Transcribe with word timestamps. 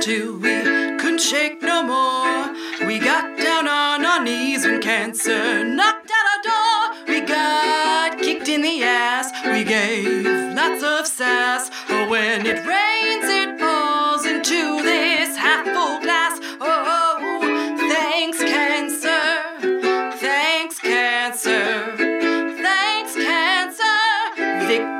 till 0.00 0.36
we 0.38 0.62
couldn't 0.98 1.20
shake 1.20 1.60
no 1.60 1.82
more. 1.82 2.86
We 2.86 2.98
got 2.98 3.36
down 3.36 3.68
on 3.68 4.04
our 4.04 4.24
knees 4.24 4.64
when 4.64 4.80
cancer 4.80 5.62
knocked 5.62 6.10
at 6.10 6.24
our 6.32 6.42
door. 6.50 7.04
We 7.06 7.20
got 7.20 8.18
kicked 8.18 8.48
in 8.48 8.62
the 8.62 8.82
ass. 8.82 9.30
We 9.44 9.62
gave 9.62 10.24
lots 10.56 10.82
of 10.82 11.06
sass. 11.06 11.70
Oh, 11.90 12.08
when 12.08 12.46
it 12.46 12.66
rains, 12.66 12.89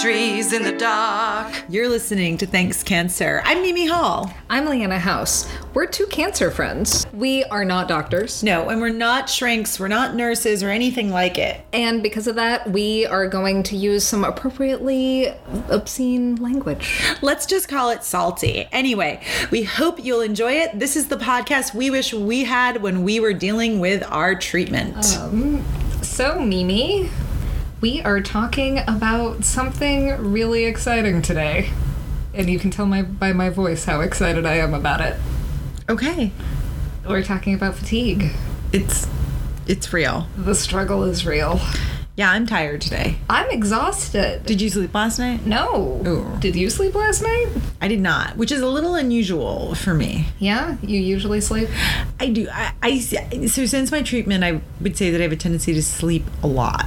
Victories 0.00 0.54
in 0.54 0.62
the 0.62 0.72
dark. 0.72 1.62
You're 1.68 1.90
listening 1.90 2.38
to 2.38 2.46
Thanks 2.46 2.82
Cancer. 2.82 3.42
I'm 3.45 3.60
Mimi 3.60 3.86
Hall. 3.86 4.32
I'm 4.48 4.64
Leanna 4.64 4.98
House. 4.98 5.46
We're 5.74 5.84
two 5.84 6.06
cancer 6.06 6.50
friends. 6.50 7.06
We 7.12 7.45
are 7.45 7.66
not 7.66 7.86
doctors. 7.86 8.42
No, 8.42 8.70
and 8.70 8.80
we're 8.80 8.88
not 8.88 9.28
shrinks, 9.28 9.78
we're 9.78 9.88
not 9.88 10.14
nurses 10.14 10.62
or 10.62 10.70
anything 10.70 11.10
like 11.10 11.36
it. 11.36 11.60
And 11.74 12.02
because 12.02 12.27
of 12.27 12.36
that, 12.36 12.70
we 12.70 13.05
are 13.05 13.28
going 13.28 13.62
to 13.64 13.77
use 13.77 14.02
some 14.02 14.24
appropriately 14.24 15.34
obscene 15.68 16.36
language. 16.36 17.02
Let's 17.20 17.44
just 17.44 17.69
call 17.69 17.91
it 17.91 18.02
salty. 18.02 18.66
Anyway, 18.72 19.22
we 19.50 19.64
hope 19.64 20.02
you'll 20.02 20.22
enjoy 20.22 20.52
it. 20.52 20.78
This 20.78 20.96
is 20.96 21.08
the 21.08 21.19
podcast 21.19 21.74
we 21.74 21.91
wish 21.91 22.14
we 22.14 22.44
had 22.44 22.80
when 22.80 23.05
we 23.05 23.20
were 23.20 23.34
dealing 23.34 23.80
with 23.80 24.02
our 24.08 24.34
treatment. 24.34 25.19
Um, 25.19 25.62
so, 26.00 26.41
Mimi, 26.41 27.10
we 27.80 28.02
are 28.02 28.20
talking 28.20 28.79
about 28.87 29.45
something 29.45 30.11
really 30.33 30.65
exciting 30.65 31.23
today. 31.23 31.70
And 32.34 32.48
you 32.48 32.59
can 32.59 32.70
tell 32.70 32.87
my 32.87 33.03
by 33.03 33.33
my 33.33 33.48
voice 33.48 33.84
how 33.84 34.00
excited 34.00 34.47
I 34.47 34.55
am 34.56 34.75
about 34.75 35.00
it. 35.00 35.17
okay. 35.89 36.33
We're 37.09 37.22
talking 37.25 37.55
about 37.55 37.75
fatigue. 37.75 38.31
It's 38.72 39.06
it's 39.67 39.92
real. 39.92 40.27
The 40.37 40.55
struggle 40.55 41.03
is 41.05 41.27
real. 41.27 41.61
Yeah, 42.17 42.31
I'm 42.31 42.47
tired 42.47 42.83
today. 42.83 43.17
I'm 43.31 43.50
exhausted. 43.50 44.44
Did 44.44 44.61
you 44.61 44.69
sleep 44.69 44.92
last 44.94 45.19
night? 45.19 45.47
no. 45.47 46.03
Ooh. 46.06 46.37
Did 46.39 46.55
you 46.55 46.69
sleep 46.69 46.94
last 46.94 47.22
night? 47.22 47.48
I 47.81 47.89
did 47.89 48.00
not, 48.00 48.37
which 48.37 48.53
is 48.53 48.61
a 48.61 48.67
little 48.67 48.94
unusual 48.94 49.75
for 49.75 49.94
me. 49.94 50.27
Yeah, 50.39 50.77
you 50.83 51.00
usually 51.00 51.41
sleep. 51.41 51.69
I 52.20 52.28
do. 52.28 52.48
I, 52.53 52.72
I 52.83 52.98
so 52.98 53.65
since 53.67 53.91
my 53.91 54.03
treatment, 54.03 54.44
I 54.44 54.61
would 54.81 54.97
say 54.97 55.11
that 55.11 55.19
I 55.19 55.22
have 55.22 55.33
a 55.33 55.37
tendency 55.37 55.72
to 55.72 55.83
sleep 55.83 56.25
a 56.42 56.47
lot. 56.47 56.87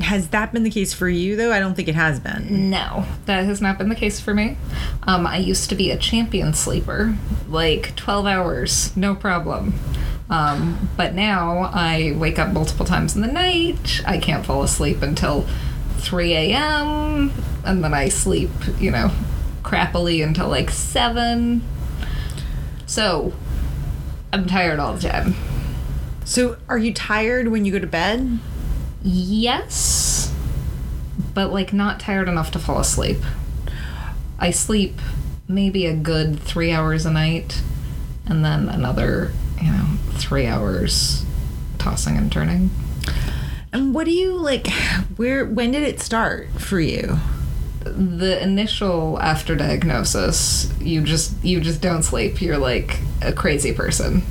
Has 0.00 0.28
that 0.28 0.52
been 0.52 0.62
the 0.62 0.70
case 0.70 0.92
for 0.92 1.08
you 1.08 1.36
though? 1.36 1.52
I 1.52 1.58
don't 1.58 1.74
think 1.74 1.88
it 1.88 1.94
has 1.94 2.20
been. 2.20 2.70
No, 2.70 3.06
that 3.24 3.44
has 3.44 3.60
not 3.60 3.78
been 3.78 3.88
the 3.88 3.94
case 3.94 4.20
for 4.20 4.34
me. 4.34 4.56
Um, 5.04 5.26
I 5.26 5.38
used 5.38 5.68
to 5.70 5.74
be 5.74 5.90
a 5.90 5.96
champion 5.96 6.52
sleeper, 6.54 7.16
like 7.48 7.96
12 7.96 8.26
hours, 8.26 8.96
no 8.96 9.14
problem. 9.14 9.74
Um, 10.28 10.90
but 10.96 11.14
now 11.14 11.70
I 11.72 12.14
wake 12.16 12.38
up 12.38 12.52
multiple 12.52 12.84
times 12.84 13.16
in 13.16 13.22
the 13.22 13.28
night. 13.28 14.02
I 14.06 14.18
can't 14.18 14.44
fall 14.44 14.62
asleep 14.62 15.02
until 15.02 15.46
3 15.98 16.34
a.m. 16.34 17.32
And 17.64 17.82
then 17.82 17.94
I 17.94 18.08
sleep, 18.08 18.50
you 18.78 18.90
know, 18.90 19.10
crappily 19.62 20.24
until 20.24 20.48
like 20.48 20.70
7. 20.70 21.62
So 22.86 23.32
I'm 24.32 24.46
tired 24.46 24.78
all 24.78 24.94
the 24.94 25.08
time. 25.08 25.34
So, 26.24 26.56
are 26.68 26.78
you 26.78 26.92
tired 26.92 27.48
when 27.48 27.64
you 27.64 27.72
go 27.72 27.78
to 27.78 27.86
bed? 27.86 28.40
Yes, 29.08 30.34
but 31.32 31.52
like 31.52 31.72
not 31.72 32.00
tired 32.00 32.28
enough 32.28 32.50
to 32.50 32.58
fall 32.58 32.80
asleep. 32.80 33.18
I 34.40 34.50
sleep 34.50 35.00
maybe 35.46 35.86
a 35.86 35.94
good 35.94 36.40
three 36.40 36.72
hours 36.72 37.06
a 37.06 37.12
night, 37.12 37.62
and 38.26 38.44
then 38.44 38.68
another, 38.68 39.30
you 39.62 39.70
know, 39.70 39.86
three 40.14 40.46
hours 40.46 41.24
tossing 41.78 42.16
and 42.16 42.32
turning. 42.32 42.70
And 43.72 43.94
what 43.94 44.06
do 44.06 44.10
you 44.10 44.34
like? 44.34 44.66
Where? 45.14 45.44
When 45.44 45.70
did 45.70 45.84
it 45.84 46.00
start 46.00 46.48
for 46.58 46.80
you? 46.80 47.18
The 47.84 48.42
initial 48.42 49.20
after 49.20 49.54
diagnosis, 49.54 50.72
you 50.80 51.02
just 51.02 51.44
you 51.44 51.60
just 51.60 51.80
don't 51.80 52.02
sleep. 52.02 52.42
You're 52.42 52.58
like 52.58 52.98
a 53.22 53.32
crazy 53.32 53.72
person. 53.72 54.24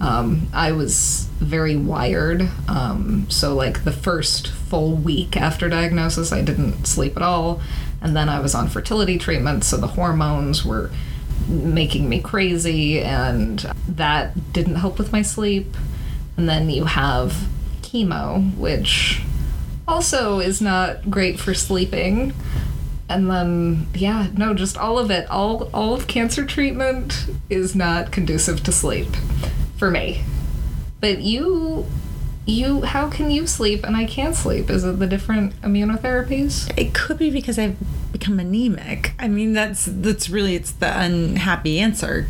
Um, 0.00 0.48
I 0.52 0.72
was 0.72 1.28
very 1.38 1.76
wired, 1.76 2.48
um, 2.68 3.28
so 3.28 3.54
like 3.54 3.84
the 3.84 3.92
first 3.92 4.48
full 4.48 4.94
week 4.94 5.36
after 5.36 5.68
diagnosis, 5.68 6.32
I 6.32 6.42
didn't 6.42 6.86
sleep 6.86 7.16
at 7.16 7.22
all, 7.22 7.60
and 8.00 8.16
then 8.16 8.28
I 8.28 8.38
was 8.38 8.54
on 8.54 8.68
fertility 8.68 9.18
treatment, 9.18 9.64
so 9.64 9.76
the 9.76 9.88
hormones 9.88 10.64
were 10.64 10.90
making 11.48 12.08
me 12.08 12.20
crazy, 12.20 13.00
and 13.00 13.58
that 13.88 14.52
didn't 14.52 14.76
help 14.76 14.98
with 14.98 15.12
my 15.12 15.22
sleep. 15.22 15.76
And 16.36 16.48
then 16.48 16.70
you 16.70 16.84
have 16.84 17.48
chemo, 17.82 18.56
which 18.56 19.22
also 19.88 20.38
is 20.38 20.60
not 20.60 21.10
great 21.10 21.40
for 21.40 21.54
sleeping. 21.54 22.34
And 23.08 23.28
then 23.28 23.88
yeah, 23.94 24.28
no, 24.36 24.54
just 24.54 24.76
all 24.76 24.98
of 24.98 25.10
it. 25.10 25.28
All 25.30 25.70
all 25.74 25.94
of 25.94 26.06
cancer 26.06 26.44
treatment 26.44 27.26
is 27.50 27.74
not 27.74 28.12
conducive 28.12 28.62
to 28.64 28.70
sleep 28.70 29.08
for 29.78 29.90
me. 29.90 30.24
But 31.00 31.20
you 31.20 31.86
you 32.46 32.80
how 32.82 33.08
can 33.08 33.30
you 33.30 33.46
sleep 33.46 33.84
and 33.84 33.96
I 33.96 34.04
can't 34.04 34.34
sleep? 34.34 34.70
Is 34.70 34.84
it 34.84 34.98
the 34.98 35.06
different 35.06 35.60
immunotherapies? 35.62 36.72
It 36.78 36.94
could 36.94 37.18
be 37.18 37.30
because 37.30 37.58
I've 37.58 37.76
become 38.12 38.40
anemic. 38.40 39.12
I 39.18 39.28
mean, 39.28 39.52
that's 39.52 39.84
that's 39.86 40.30
really 40.30 40.54
it's 40.54 40.72
the 40.72 40.98
unhappy 40.98 41.78
answer. 41.78 42.26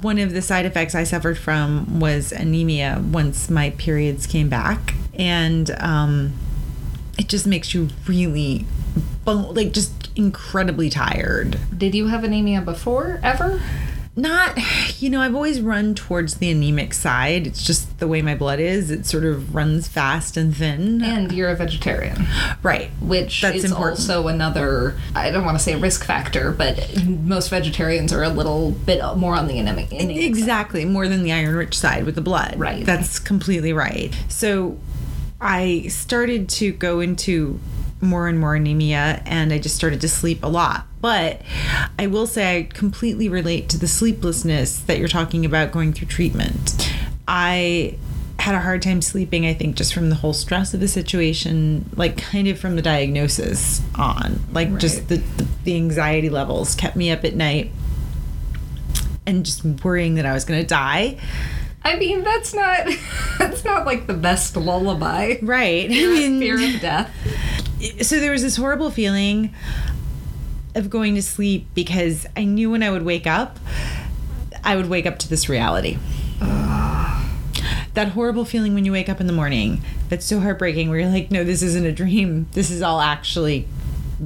One 0.00 0.18
of 0.18 0.32
the 0.32 0.42
side 0.42 0.66
effects 0.66 0.94
I 0.94 1.04
suffered 1.04 1.38
from 1.38 2.00
was 2.00 2.32
anemia 2.32 3.02
once 3.12 3.48
my 3.48 3.70
periods 3.70 4.26
came 4.26 4.48
back, 4.48 4.94
and 5.14 5.70
um, 5.78 6.34
it 7.18 7.28
just 7.28 7.46
makes 7.46 7.72
you 7.72 7.88
really, 8.06 8.66
like, 9.24 9.72
just 9.72 10.10
incredibly 10.16 10.90
tired. 10.90 11.58
Did 11.76 11.94
you 11.94 12.08
have 12.08 12.24
anemia 12.24 12.60
before 12.60 13.20
ever? 13.22 13.62
Not, 14.16 14.58
you 15.00 15.10
know, 15.10 15.20
I've 15.20 15.34
always 15.34 15.60
run 15.60 15.94
towards 15.94 16.36
the 16.36 16.50
anemic 16.50 16.94
side. 16.94 17.46
It's 17.46 17.62
just 17.64 17.98
the 17.98 18.08
way 18.08 18.22
my 18.22 18.34
blood 18.34 18.58
is. 18.58 18.90
It 18.90 19.06
sort 19.06 19.24
of 19.24 19.54
runs 19.54 19.86
fast 19.86 20.36
and 20.36 20.56
thin. 20.56 21.02
And 21.02 21.30
you're 21.32 21.50
a 21.50 21.54
vegetarian. 21.56 22.26
right. 22.62 22.90
which 23.00 23.42
That's 23.42 23.58
is 23.58 23.64
important. 23.64 23.98
also 24.00 24.28
another 24.28 24.96
I 25.14 25.30
don't 25.30 25.44
want 25.44 25.56
to 25.58 25.62
say 25.62 25.76
risk 25.76 26.04
factor, 26.04 26.50
but 26.52 27.04
most 27.06 27.48
vegetarians 27.48 28.12
are 28.12 28.22
a 28.22 28.28
little 28.28 28.70
bit 28.72 29.00
more 29.16 29.34
on 29.34 29.46
the 29.48 29.58
anemic. 29.58 29.92
anemic 29.92 30.16
side. 30.16 30.24
Exactly, 30.24 30.84
more 30.84 31.08
than 31.08 31.22
the 31.22 31.32
iron 31.32 31.54
rich 31.54 31.78
side 31.78 32.04
with 32.04 32.14
the 32.14 32.20
blood. 32.20 32.54
Right. 32.58 32.84
That's 32.84 33.18
completely 33.18 33.72
right. 33.72 34.14
So 34.28 34.78
I 35.40 35.82
started 35.88 36.48
to 36.50 36.72
go 36.72 37.00
into 37.00 37.60
more 38.00 38.28
and 38.28 38.38
more 38.38 38.54
anemia 38.54 39.22
and 39.24 39.52
I 39.52 39.58
just 39.58 39.74
started 39.76 40.00
to 40.02 40.08
sleep 40.08 40.42
a 40.44 40.48
lot. 40.48 40.86
But 41.00 41.40
I 41.98 42.06
will 42.08 42.26
say 42.26 42.58
I 42.58 42.62
completely 42.64 43.28
relate 43.28 43.68
to 43.70 43.78
the 43.78 43.86
sleeplessness 43.88 44.80
that 44.80 44.98
you're 44.98 45.08
talking 45.08 45.44
about 45.44 45.72
going 45.72 45.92
through 45.92 46.08
treatment. 46.08 46.92
I 47.26 47.96
had 48.38 48.54
a 48.54 48.60
hard 48.60 48.82
time 48.82 49.00
sleeping, 49.02 49.46
I 49.46 49.54
think, 49.54 49.76
just 49.76 49.94
from 49.94 50.08
the 50.10 50.14
whole 50.16 50.32
stress 50.34 50.74
of 50.74 50.80
the 50.80 50.88
situation, 50.88 51.88
like 51.96 52.16
kind 52.18 52.46
of 52.48 52.58
from 52.58 52.76
the 52.76 52.82
diagnosis 52.82 53.80
on. 53.96 54.40
Like 54.52 54.76
just 54.78 54.98
Right. 54.98 55.08
the, 55.08 55.16
the, 55.16 55.48
the 55.64 55.76
anxiety 55.76 56.28
levels 56.30 56.74
kept 56.74 56.96
me 56.96 57.10
up 57.10 57.24
at 57.24 57.34
night 57.34 57.72
and 59.26 59.44
just 59.44 59.64
worrying 59.64 60.14
that 60.16 60.26
I 60.26 60.32
was 60.32 60.44
going 60.44 60.60
to 60.60 60.66
die. 60.66 61.18
I 61.82 61.96
mean, 61.96 62.22
that's 62.24 62.52
not 62.54 62.86
that's 63.38 63.64
not 63.64 63.86
like 63.86 64.06
the 64.06 64.14
best 64.14 64.56
lullaby. 64.56 65.36
Right. 65.42 65.86
I 65.86 65.88
mean, 65.88 66.40
Fear 66.40 66.74
of 66.74 66.80
death. 66.80 67.12
So 68.00 68.20
there 68.20 68.32
was 68.32 68.42
this 68.42 68.56
horrible 68.56 68.90
feeling 68.90 69.54
of 70.74 70.90
going 70.90 71.14
to 71.14 71.22
sleep 71.22 71.66
because 71.74 72.26
I 72.36 72.44
knew 72.44 72.70
when 72.70 72.82
I 72.82 72.90
would 72.90 73.02
wake 73.02 73.26
up, 73.26 73.58
I 74.62 74.76
would 74.76 74.88
wake 74.88 75.06
up 75.06 75.18
to 75.20 75.28
this 75.28 75.48
reality. 75.48 75.98
That 77.94 78.08
horrible 78.08 78.44
feeling 78.44 78.74
when 78.74 78.84
you 78.84 78.92
wake 78.92 79.08
up 79.08 79.20
in 79.20 79.26
the 79.26 79.32
morning 79.32 79.82
that's 80.10 80.26
so 80.26 80.38
heartbreaking 80.40 80.90
where 80.90 81.00
you're 81.00 81.08
like, 81.08 81.30
no, 81.30 81.44
this 81.44 81.62
isn't 81.62 81.86
a 81.86 81.92
dream. 81.92 82.46
This 82.52 82.70
is 82.70 82.82
all 82.82 83.00
actually 83.00 83.66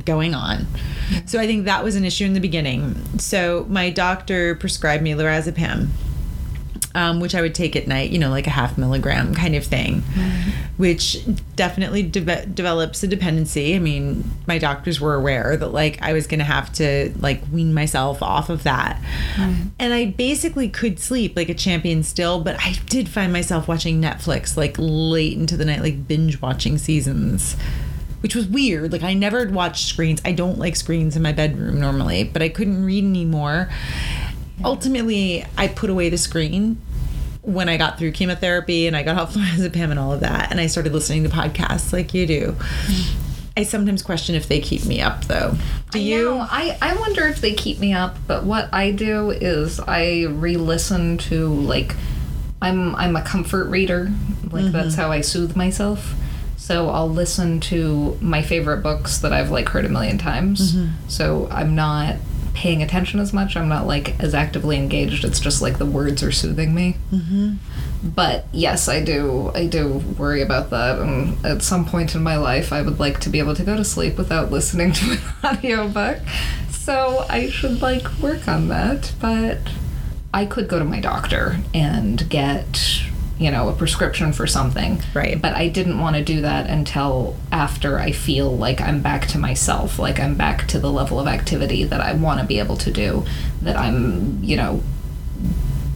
going 0.04 0.34
on. 0.34 0.66
So 1.26 1.38
I 1.38 1.46
think 1.46 1.66
that 1.66 1.84
was 1.84 1.94
an 1.94 2.04
issue 2.04 2.24
in 2.24 2.34
the 2.34 2.40
beginning. 2.40 2.96
So 3.18 3.66
my 3.68 3.90
doctor 3.90 4.56
prescribed 4.56 5.02
me 5.02 5.12
lorazepam. 5.12 5.88
Um, 6.94 7.20
which 7.20 7.34
I 7.34 7.40
would 7.40 7.54
take 7.54 7.76
at 7.76 7.86
night, 7.86 8.10
you 8.10 8.18
know, 8.18 8.30
like 8.30 8.46
a 8.46 8.50
half 8.50 8.76
milligram 8.76 9.34
kind 9.34 9.54
of 9.54 9.64
thing, 9.64 10.02
which 10.76 11.18
definitely 11.54 12.02
de- 12.02 12.46
develops 12.46 13.02
a 13.02 13.06
dependency. 13.06 13.76
I 13.76 13.78
mean, 13.78 14.28
my 14.46 14.58
doctors 14.58 15.00
were 15.00 15.14
aware 15.14 15.56
that 15.56 15.68
like 15.68 16.02
I 16.02 16.12
was 16.12 16.26
going 16.26 16.40
to 16.40 16.44
have 16.44 16.72
to 16.74 17.12
like 17.18 17.42
wean 17.52 17.72
myself 17.72 18.22
off 18.22 18.50
of 18.50 18.64
that. 18.64 19.00
And 19.78 19.94
I 19.94 20.06
basically 20.06 20.68
could 20.68 20.98
sleep 20.98 21.36
like 21.36 21.48
a 21.48 21.54
champion 21.54 22.02
still, 22.02 22.40
but 22.40 22.56
I 22.58 22.74
did 22.86 23.08
find 23.08 23.32
myself 23.32 23.68
watching 23.68 24.00
Netflix 24.00 24.56
like 24.56 24.74
late 24.78 25.36
into 25.36 25.56
the 25.56 25.64
night, 25.64 25.82
like 25.82 26.08
binge 26.08 26.42
watching 26.42 26.76
seasons. 26.76 27.56
Which 28.20 28.34
was 28.34 28.46
weird. 28.46 28.92
Like 28.92 29.02
I 29.02 29.14
never 29.14 29.48
watched 29.48 29.88
screens. 29.88 30.20
I 30.26 30.32
don't 30.32 30.58
like 30.58 30.76
screens 30.76 31.16
in 31.16 31.22
my 31.22 31.32
bedroom 31.32 31.80
normally, 31.80 32.24
but 32.24 32.42
I 32.42 32.50
couldn't 32.50 32.84
read 32.84 33.02
anymore 33.02 33.70
ultimately, 34.64 35.44
I 35.56 35.68
put 35.68 35.90
away 35.90 36.08
the 36.08 36.18
screen 36.18 36.80
when 37.42 37.68
I 37.68 37.76
got 37.76 37.98
through 37.98 38.12
chemotherapy 38.12 38.86
and 38.86 38.96
I 38.96 39.02
got 39.02 39.16
off 39.16 39.34
lorazepam 39.34 39.90
and 39.90 39.98
all 39.98 40.12
of 40.12 40.20
that, 40.20 40.50
and 40.50 40.60
I 40.60 40.66
started 40.66 40.92
listening 40.92 41.24
to 41.24 41.28
podcasts 41.28 41.92
like 41.92 42.14
you 42.14 42.26
do. 42.26 42.56
I 43.56 43.64
sometimes 43.64 44.02
question 44.02 44.36
if 44.36 44.48
they 44.48 44.60
keep 44.60 44.84
me 44.84 45.00
up, 45.00 45.24
though. 45.24 45.54
Do 45.90 45.98
I 45.98 46.02
you? 46.02 46.24
know. 46.24 46.46
I, 46.48 46.78
I 46.80 46.94
wonder 46.96 47.26
if 47.26 47.40
they 47.40 47.52
keep 47.52 47.80
me 47.80 47.92
up, 47.92 48.16
but 48.26 48.44
what 48.44 48.72
I 48.72 48.92
do 48.92 49.30
is 49.30 49.80
I 49.80 50.26
re-listen 50.30 51.18
to 51.18 51.48
like 51.48 51.94
I'm 52.62 52.94
I'm 52.96 53.16
a 53.16 53.22
comfort 53.22 53.64
reader. 53.64 54.10
Like 54.50 54.64
mm-hmm. 54.64 54.72
that's 54.72 54.94
how 54.94 55.10
I 55.10 55.20
soothe 55.20 55.56
myself. 55.56 56.14
So 56.56 56.90
I'll 56.90 57.08
listen 57.08 57.58
to 57.60 58.16
my 58.20 58.42
favorite 58.42 58.82
books 58.82 59.18
that 59.18 59.32
I've 59.32 59.50
like 59.50 59.68
heard 59.68 59.84
a 59.84 59.88
million 59.88 60.18
times. 60.18 60.74
Mm-hmm. 60.74 61.08
So 61.08 61.48
I'm 61.50 61.74
not 61.74 62.16
paying 62.60 62.82
attention 62.82 63.18
as 63.20 63.32
much. 63.32 63.56
I'm 63.56 63.70
not 63.70 63.86
like 63.86 64.20
as 64.20 64.34
actively 64.34 64.76
engaged. 64.76 65.24
It's 65.24 65.40
just 65.40 65.62
like 65.62 65.78
the 65.78 65.86
words 65.86 66.22
are 66.22 66.30
soothing 66.30 66.74
me. 66.74 66.96
Mm-hmm. 67.10 67.54
But 68.04 68.48
yes, 68.52 68.86
I 68.86 69.02
do. 69.02 69.50
I 69.54 69.66
do 69.66 70.04
worry 70.18 70.42
about 70.42 70.68
that. 70.68 70.98
And 70.98 71.42
at 71.42 71.62
some 71.62 71.86
point 71.86 72.14
in 72.14 72.22
my 72.22 72.36
life, 72.36 72.70
I 72.70 72.82
would 72.82 73.00
like 73.00 73.18
to 73.20 73.30
be 73.30 73.38
able 73.38 73.54
to 73.54 73.64
go 73.64 73.78
to 73.78 73.84
sleep 73.84 74.18
without 74.18 74.50
listening 74.50 74.92
to 75.00 75.12
an 75.12 75.18
audiobook. 75.42 76.18
So 76.68 77.24
I 77.30 77.48
should 77.48 77.80
like 77.80 78.06
work 78.18 78.46
on 78.46 78.68
that. 78.68 79.14
But 79.18 79.60
I 80.34 80.44
could 80.44 80.68
go 80.68 80.78
to 80.78 80.84
my 80.84 81.00
doctor 81.00 81.60
and 81.72 82.28
get, 82.28 83.04
you 83.40 83.50
know, 83.50 83.70
a 83.70 83.72
prescription 83.72 84.34
for 84.34 84.46
something. 84.46 85.00
Right. 85.14 85.40
But 85.40 85.54
I 85.54 85.68
didn't 85.68 85.98
want 85.98 86.14
to 86.14 86.22
do 86.22 86.42
that 86.42 86.68
until 86.68 87.36
after 87.50 87.98
I 87.98 88.12
feel 88.12 88.54
like 88.54 88.82
I'm 88.82 89.00
back 89.00 89.26
to 89.28 89.38
myself, 89.38 89.98
like 89.98 90.20
I'm 90.20 90.34
back 90.34 90.68
to 90.68 90.78
the 90.78 90.92
level 90.92 91.18
of 91.18 91.26
activity 91.26 91.84
that 91.84 92.02
I 92.02 92.12
want 92.12 92.40
to 92.40 92.46
be 92.46 92.58
able 92.58 92.76
to 92.76 92.90
do, 92.90 93.24
that 93.62 93.76
I'm, 93.76 94.44
you 94.44 94.56
know, 94.56 94.82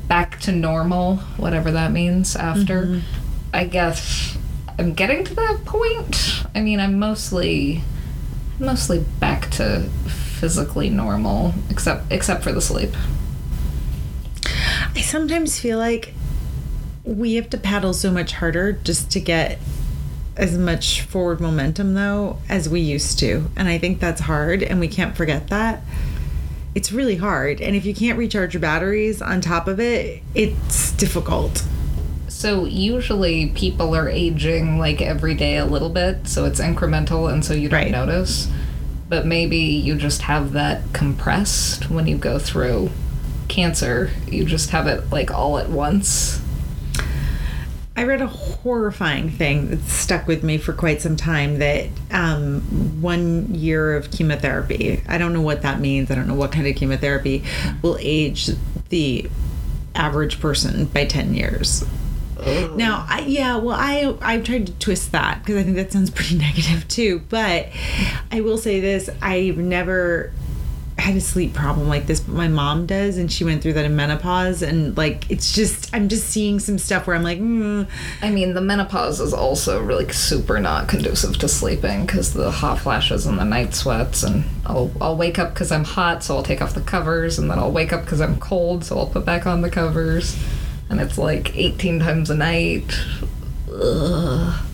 back 0.09 0.41
to 0.41 0.53
normal, 0.53 1.17
whatever 1.37 1.71
that 1.73 1.93
means 1.93 2.35
after. 2.35 2.87
Mm-hmm. 2.87 3.01
I 3.53 3.65
guess 3.65 4.39
I'm 4.79 4.95
getting 4.95 5.23
to 5.25 5.35
that 5.35 5.67
point. 5.67 6.45
I 6.55 6.63
mean, 6.63 6.81
I'm 6.81 6.99
mostly 6.99 7.83
mostly 8.59 9.05
back 9.19 9.51
to 9.51 9.81
physically 10.07 10.89
normal 10.89 11.53
except 11.69 12.11
except 12.11 12.43
for 12.43 12.53
the 12.53 12.63
sleep. 12.63 12.95
I 14.97 15.03
sometimes 15.03 15.59
feel 15.59 15.77
like 15.77 16.14
we 17.05 17.35
have 17.35 17.51
to 17.51 17.59
paddle 17.59 17.93
so 17.93 18.11
much 18.11 18.33
harder 18.33 18.73
just 18.73 19.11
to 19.13 19.21
get 19.21 19.59
as 20.37 20.59
much 20.59 21.03
forward 21.03 21.41
momentum 21.41 21.95
though 21.95 22.39
as 22.49 22.69
we 22.69 22.81
used 22.81 23.19
to. 23.21 23.51
And 23.57 23.69
I 23.69 23.79
think 23.79 24.01
that's 24.01 24.23
hard 24.23 24.63
and 24.63 24.81
we 24.81 24.89
can't 24.89 25.17
forget 25.17 25.49
that. 25.49 25.83
It's 26.75 26.91
really 26.91 27.17
hard. 27.17 27.61
And 27.61 27.77
if 27.77 27.85
you 27.85 27.95
can't 27.95 28.19
recharge 28.19 28.55
your 28.55 28.61
batteries 28.61 29.23
on 29.23 29.41
top 29.41 29.69
of 29.69 29.79
it, 29.79 30.23
it's 30.35 30.91
difficult. 30.93 31.63
So 32.27 32.65
usually 32.65 33.47
people 33.51 33.95
are 33.95 34.09
aging 34.09 34.79
like 34.79 35.01
every 35.01 35.35
day 35.35 35.57
a 35.57 35.65
little 35.67 35.89
bit, 35.89 36.27
so 36.27 36.45
it's 36.47 36.61
incremental 36.61 37.33
and 37.33 37.45
so 37.45 37.55
you 37.55 37.69
don't 37.69 37.81
Right. 37.81 37.93
notice. 37.93 38.49
But 39.09 39.25
maybe 39.25 39.59
you 39.59 39.95
just 39.95 40.23
have 40.23 40.53
that 40.53 40.83
compressed 40.93 41.91
when 41.91 42.09
you 42.09 42.17
go 42.17 42.41
through 42.41 42.91
cancer. 43.47 44.11
You 44.29 44.45
just 44.45 44.71
have 44.71 44.89
it 44.89 45.13
like 45.13 45.31
all 45.31 45.59
at 45.59 45.71
once. 45.71 46.41
I 47.97 48.03
read 48.03 48.21
a 48.21 48.27
horrifying 48.27 49.31
thing 49.31 49.71
that 49.71 49.81
stuck 49.83 50.27
with 50.27 50.43
me 50.43 50.59
for 50.59 50.73
quite 50.73 51.01
some 51.01 51.15
time 51.15 51.61
that 51.61 51.89
um, 52.11 52.61
one 53.01 53.55
year 53.55 53.95
of 53.95 54.11
chemotherapy, 54.11 55.03
I 55.07 55.17
don't 55.17 55.33
know 55.33 55.41
what 55.41 55.63
that 55.63 55.79
means, 55.79 56.11
I 56.11 56.17
don't 56.17 56.27
know 56.27 56.35
what 56.35 56.51
kind 56.51 56.67
of 56.67 56.75
chemotherapy, 56.75 57.45
will 57.83 57.97
age 58.01 58.51
the 58.89 59.31
average 59.95 60.41
person 60.41 60.87
by 60.87 61.05
10 61.05 61.35
years. 61.35 61.85
Now, 62.77 63.07
I, 63.09 63.21
yeah, 63.21 63.57
well, 63.57 63.77
I 63.79 64.17
I've 64.21 64.45
tried 64.45 64.67
to 64.67 64.73
twist 64.75 65.13
that 65.13 65.39
because 65.39 65.57
I 65.57 65.63
think 65.63 65.77
that 65.77 65.93
sounds 65.93 66.11
pretty 66.11 66.37
negative 66.39 66.87
too. 66.89 67.23
But 67.29 67.69
I 68.31 68.41
will 68.41 68.59
say 68.59 68.81
this: 68.81 69.09
I've 69.23 69.57
never 69.57 70.33
had 70.99 71.17
a 71.17 71.21
sleep 71.21 71.53
problem 71.55 71.89
like 71.89 72.07
this, 72.07 72.21
but 72.21 72.35
my 72.35 72.47
mom 72.47 72.87
does, 72.87 73.19
and 73.19 73.31
she 73.31 73.45
went 73.45 73.63
through 73.63 73.73
that 73.73 73.85
in 73.85 73.97
menopause, 73.97 74.63
and 74.63 74.97
like 74.97 75.29
it's 75.31 75.53
just 75.53 75.93
I'm 75.95 76.09
just 76.09 76.29
seeing 76.29 76.61
some 76.61 76.79
stuff 76.79 77.07
where 77.07 77.17
I'm 77.17 77.23
like, 77.23 77.41
mm, 77.41 77.89
I 78.23 78.31
mean, 78.31 78.55
the 78.55 78.61
menopause 78.61 79.21
is 79.21 79.35
also 79.35 79.83
really 79.83 80.11
super 80.13 80.61
not 80.61 80.89
conducive 80.89 81.37
to 81.39 81.49
sleeping 81.49 82.07
because 82.07 82.33
the 82.33 82.51
hot 82.51 82.79
flashes 82.79 83.27
and 83.27 83.39
the 83.39 83.45
night 83.45 83.75
sweats, 83.75 84.23
and 84.23 84.45
I'll 84.67 84.93
I'll 85.01 85.17
wake 85.17 85.39
up 85.39 85.53
because 85.53 85.73
I'm 85.73 85.85
hot, 85.85 86.23
so 86.23 86.37
I'll 86.37 86.43
take 86.45 86.63
off 86.63 86.75
the 86.75 86.81
covers, 86.81 87.39
and 87.39 87.51
then 87.51 87.59
I'll 87.59 87.73
wake 87.73 87.93
up 87.93 88.05
because 88.05 88.21
I'm 88.21 88.39
cold, 88.39 88.85
so 88.85 88.99
I'll 88.99 89.07
put 89.07 89.25
back 89.25 89.47
on 89.47 89.63
the 89.63 89.71
covers, 89.71 90.37
and 90.89 91.01
it's 91.01 91.19
like 91.19 91.57
18 91.57 92.01
times 92.01 92.31
a 92.31 92.37
night. 92.37 92.99
Ugh. 93.73 94.65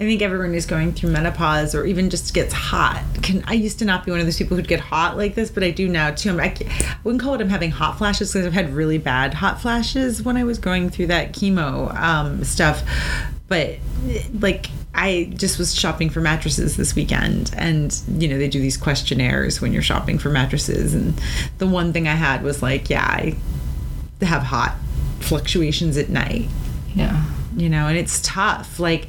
I 0.00 0.04
think 0.04 0.22
everyone 0.22 0.52
who's 0.52 0.66
going 0.66 0.92
through 0.92 1.10
menopause 1.10 1.74
or 1.74 1.84
even 1.84 2.08
just 2.08 2.32
gets 2.32 2.52
hot 2.54 3.02
can. 3.22 3.42
I 3.48 3.54
used 3.54 3.80
to 3.80 3.84
not 3.84 4.04
be 4.04 4.12
one 4.12 4.20
of 4.20 4.26
those 4.26 4.36
people 4.38 4.56
who'd 4.56 4.68
get 4.68 4.78
hot 4.78 5.16
like 5.16 5.34
this, 5.34 5.50
but 5.50 5.64
I 5.64 5.70
do 5.72 5.88
now 5.88 6.12
too. 6.12 6.30
I'm, 6.30 6.38
I, 6.40 6.54
I 6.60 6.96
wouldn't 7.02 7.20
call 7.20 7.34
it 7.34 7.40
I'm 7.40 7.48
having 7.48 7.72
hot 7.72 7.98
flashes 7.98 8.32
because 8.32 8.46
I've 8.46 8.52
had 8.52 8.70
really 8.74 8.98
bad 8.98 9.34
hot 9.34 9.60
flashes 9.60 10.22
when 10.22 10.36
I 10.36 10.44
was 10.44 10.58
going 10.58 10.88
through 10.90 11.08
that 11.08 11.32
chemo 11.32 11.92
um, 11.96 12.44
stuff. 12.44 12.82
But 13.48 13.78
like 14.38 14.66
I 14.94 15.32
just 15.34 15.58
was 15.58 15.74
shopping 15.74 16.10
for 16.10 16.20
mattresses 16.20 16.76
this 16.76 16.94
weekend, 16.94 17.50
and 17.56 17.98
you 18.18 18.28
know 18.28 18.38
they 18.38 18.48
do 18.48 18.60
these 18.60 18.76
questionnaires 18.76 19.60
when 19.60 19.72
you're 19.72 19.82
shopping 19.82 20.18
for 20.18 20.28
mattresses, 20.30 20.94
and 20.94 21.20
the 21.58 21.66
one 21.66 21.92
thing 21.92 22.06
I 22.06 22.14
had 22.14 22.42
was 22.42 22.62
like, 22.62 22.88
yeah, 22.88 23.04
I 23.04 23.36
have 24.20 24.42
hot 24.42 24.76
fluctuations 25.20 25.96
at 25.96 26.08
night 26.08 26.48
Yeah. 26.94 27.24
you 27.56 27.68
know, 27.68 27.86
and 27.88 27.96
it's 27.98 28.20
tough. 28.22 28.78
Like, 28.78 29.08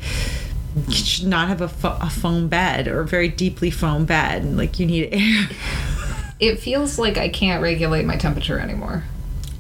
should 0.92 1.28
not 1.28 1.48
have 1.48 1.62
a, 1.62 1.68
fo- 1.68 1.98
a 2.02 2.10
foam 2.10 2.48
bed 2.48 2.88
or 2.88 3.02
a 3.02 3.06
very 3.08 3.28
deeply 3.28 3.70
foam 3.72 4.06
bed. 4.06 4.44
And, 4.44 4.58
like, 4.58 4.80
you 4.80 4.86
need 4.86 5.10
air. 5.12 5.50
It 6.40 6.60
feels 6.60 6.98
like 6.98 7.18
I 7.18 7.28
can't 7.30 7.62
regulate 7.62 8.06
my 8.06 8.16
temperature 8.16 8.60
anymore. 8.60 9.04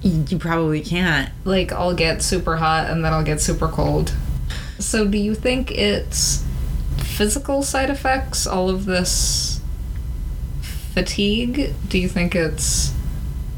you 0.01 0.37
probably 0.37 0.79
can't. 0.79 1.29
Like 1.43 1.73
I'll 1.73 1.93
get 1.93 2.21
super 2.21 2.55
hot 2.55 2.89
and 2.89 3.03
then 3.03 3.11
I'll 3.11 3.23
get 3.23 3.41
super 3.41 3.67
cold. 3.67 4.13
So 4.77 5.05
do 5.05 5.17
you 5.17 5.35
think 5.35 5.71
it's 5.71 6.45
physical 6.97 7.63
side 7.63 7.89
effects 7.89 8.47
all 8.47 8.69
of 8.69 8.85
this 8.85 9.59
fatigue? 10.93 11.73
Do 11.89 11.97
you 11.99 12.07
think 12.07 12.33
it's 12.33 12.93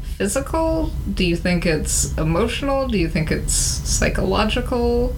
physical? 0.02 0.90
Do 1.14 1.24
you 1.24 1.36
think 1.36 1.64
it's 1.64 2.16
emotional? 2.18 2.88
Do 2.88 2.98
you 2.98 3.08
think 3.08 3.30
it's 3.30 3.54
psychological? 3.54 5.14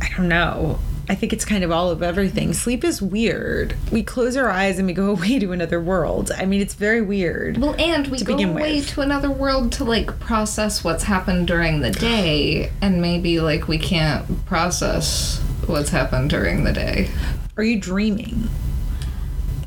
I 0.00 0.08
don't 0.16 0.28
know. 0.28 0.78
I 1.10 1.16
think 1.16 1.32
it's 1.32 1.44
kind 1.44 1.64
of 1.64 1.72
all 1.72 1.90
of 1.90 2.04
everything. 2.04 2.52
Sleep 2.54 2.84
is 2.84 3.02
weird. 3.02 3.74
We 3.90 4.04
close 4.04 4.36
our 4.36 4.48
eyes 4.48 4.78
and 4.78 4.86
we 4.86 4.92
go 4.92 5.10
away 5.16 5.40
to 5.40 5.50
another 5.50 5.80
world. 5.80 6.30
I 6.36 6.46
mean, 6.46 6.60
it's 6.60 6.74
very 6.74 7.02
weird. 7.02 7.58
Well, 7.58 7.74
and 7.80 8.06
we 8.06 8.18
To 8.18 8.24
go 8.24 8.34
begin 8.36 8.50
away 8.50 8.76
with. 8.76 8.90
to 8.90 9.00
another 9.00 9.28
world 9.28 9.72
to 9.72 9.84
like 9.84 10.20
process 10.20 10.84
what's 10.84 11.02
happened 11.02 11.48
during 11.48 11.80
the 11.80 11.90
day, 11.90 12.70
and 12.80 13.02
maybe 13.02 13.40
like 13.40 13.66
we 13.66 13.76
can't 13.76 14.46
process 14.46 15.40
what's 15.66 15.90
happened 15.90 16.30
during 16.30 16.62
the 16.62 16.72
day. 16.72 17.10
Are 17.56 17.64
you 17.64 17.80
dreaming? 17.80 18.48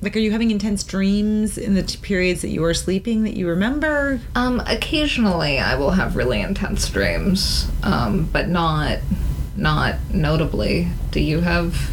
Like, 0.02 0.16
are 0.16 0.20
you 0.20 0.32
having 0.32 0.50
intense 0.52 0.84
dreams 0.86 1.58
in 1.58 1.76
the 1.76 1.84
t- 1.84 1.98
periods 2.02 2.42
that 2.42 2.50
you 2.50 2.64
are 2.64 2.74
sleeping 2.74 3.24
that 3.24 3.36
you 3.36 3.48
remember? 3.50 4.20
Um, 4.36 4.62
occasionally 4.66 5.60
I 5.60 5.76
will 5.76 5.92
have 5.92 6.16
really 6.16 6.40
intense 6.42 6.90
dreams, 6.90 7.68
um, 7.84 8.30
but 8.32 8.48
not 8.50 9.00
not 9.56 9.96
notably. 10.12 10.90
Do 11.12 11.20
you 11.20 11.42
have? 11.42 11.92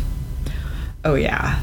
Oh 1.04 1.14
yeah. 1.14 1.62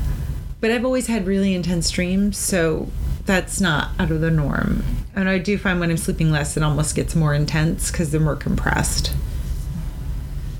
But 0.59 0.71
I've 0.71 0.85
always 0.85 1.07
had 1.07 1.27
really 1.27 1.53
intense 1.53 1.89
dreams, 1.91 2.37
so 2.37 2.87
that's 3.25 3.61
not 3.61 3.91
out 3.99 4.11
of 4.11 4.21
the 4.21 4.31
norm. 4.31 4.83
And 5.15 5.29
I 5.29 5.37
do 5.37 5.57
find 5.57 5.79
when 5.79 5.89
I'm 5.89 5.97
sleeping 5.97 6.31
less, 6.31 6.57
it 6.57 6.63
almost 6.63 6.95
gets 6.95 7.15
more 7.15 7.33
intense 7.33 7.91
because 7.91 8.11
they're 8.11 8.19
more 8.19 8.35
compressed. 8.35 9.13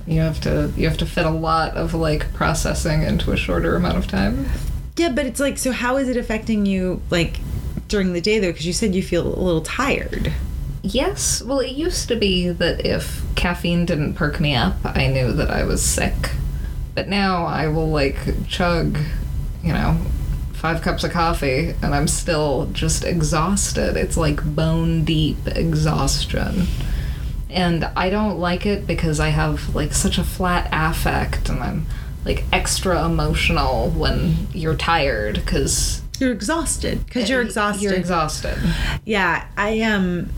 You 0.06 0.22
have 0.22 0.40
to 0.42 0.72
you 0.78 0.88
have 0.88 0.98
to 0.98 1.06
fit 1.06 1.26
a 1.26 1.32
lot 1.32 1.76
of 1.76 1.94
like 1.94 2.34
processing 2.34 3.04
into 3.04 3.32
a 3.32 3.38
shorter 3.38 3.76
amount 3.76 3.98
of 3.98 4.08
time. 4.08 4.48
Yeah, 4.98 5.10
but 5.10 5.26
it's 5.26 5.40
like, 5.40 5.58
so 5.60 5.72
how 5.72 5.98
is 5.98 6.10
it 6.10 6.18
affecting 6.18 6.66
you, 6.66 7.02
like, 7.12 7.40
during 7.88 8.14
the 8.14 8.22
day 8.22 8.40
though? 8.40 8.52
Because 8.52 8.66
you 8.66 8.74
said 8.74 8.96
you 8.96 9.04
feel 9.04 9.28
a 9.28 9.40
little 9.40 9.62
tired. 9.62 10.34
Yes. 10.94 11.42
Well, 11.42 11.60
it 11.60 11.72
used 11.72 12.08
to 12.08 12.16
be 12.16 12.50
that 12.50 12.86
if 12.86 13.24
caffeine 13.36 13.86
didn't 13.86 14.14
perk 14.14 14.40
me 14.40 14.56
up, 14.56 14.76
I 14.84 15.08
knew 15.08 15.34
that 15.34 15.50
I 15.50 15.64
was 15.64 15.82
sick. 15.84 16.32
But 16.96 17.08
now 17.08 17.46
I 17.46 17.68
will 17.68 17.90
like 17.90 18.48
chug, 18.48 18.98
you 19.64 19.74
know, 19.74 19.98
five 20.54 20.82
cups 20.82 21.04
of 21.04 21.12
coffee 21.12 21.76
and 21.82 21.94
I'm 21.94 22.08
still 22.08 22.70
just 22.74 23.04
exhausted. 23.04 23.96
It's 23.96 24.18
like 24.18 24.44
bone 24.56 25.04
deep 25.04 25.38
exhaustion. 25.46 26.68
And 27.50 27.86
I 27.96 28.10
don't 28.10 28.40
like 28.40 28.66
it 28.66 28.88
because 28.88 29.20
I 29.20 29.30
have 29.30 29.76
like 29.76 29.94
such 29.94 30.18
a 30.18 30.24
flat 30.24 30.70
affect 30.72 31.50
and 31.50 31.60
I'm 31.62 31.86
like 32.26 32.44
extra 32.52 33.06
emotional 33.06 33.90
when 33.92 34.48
you're 34.54 34.76
tired 34.76 35.36
because 35.36 36.02
You're 36.20 36.34
exhausted 36.34 37.06
because 37.06 37.30
you're 37.30 37.42
exhausted. 37.42 37.84
You're 37.84 37.94
exhausted. 37.94 38.58
Yeah, 39.06 39.46
I 39.56 39.82
um 39.82 40.30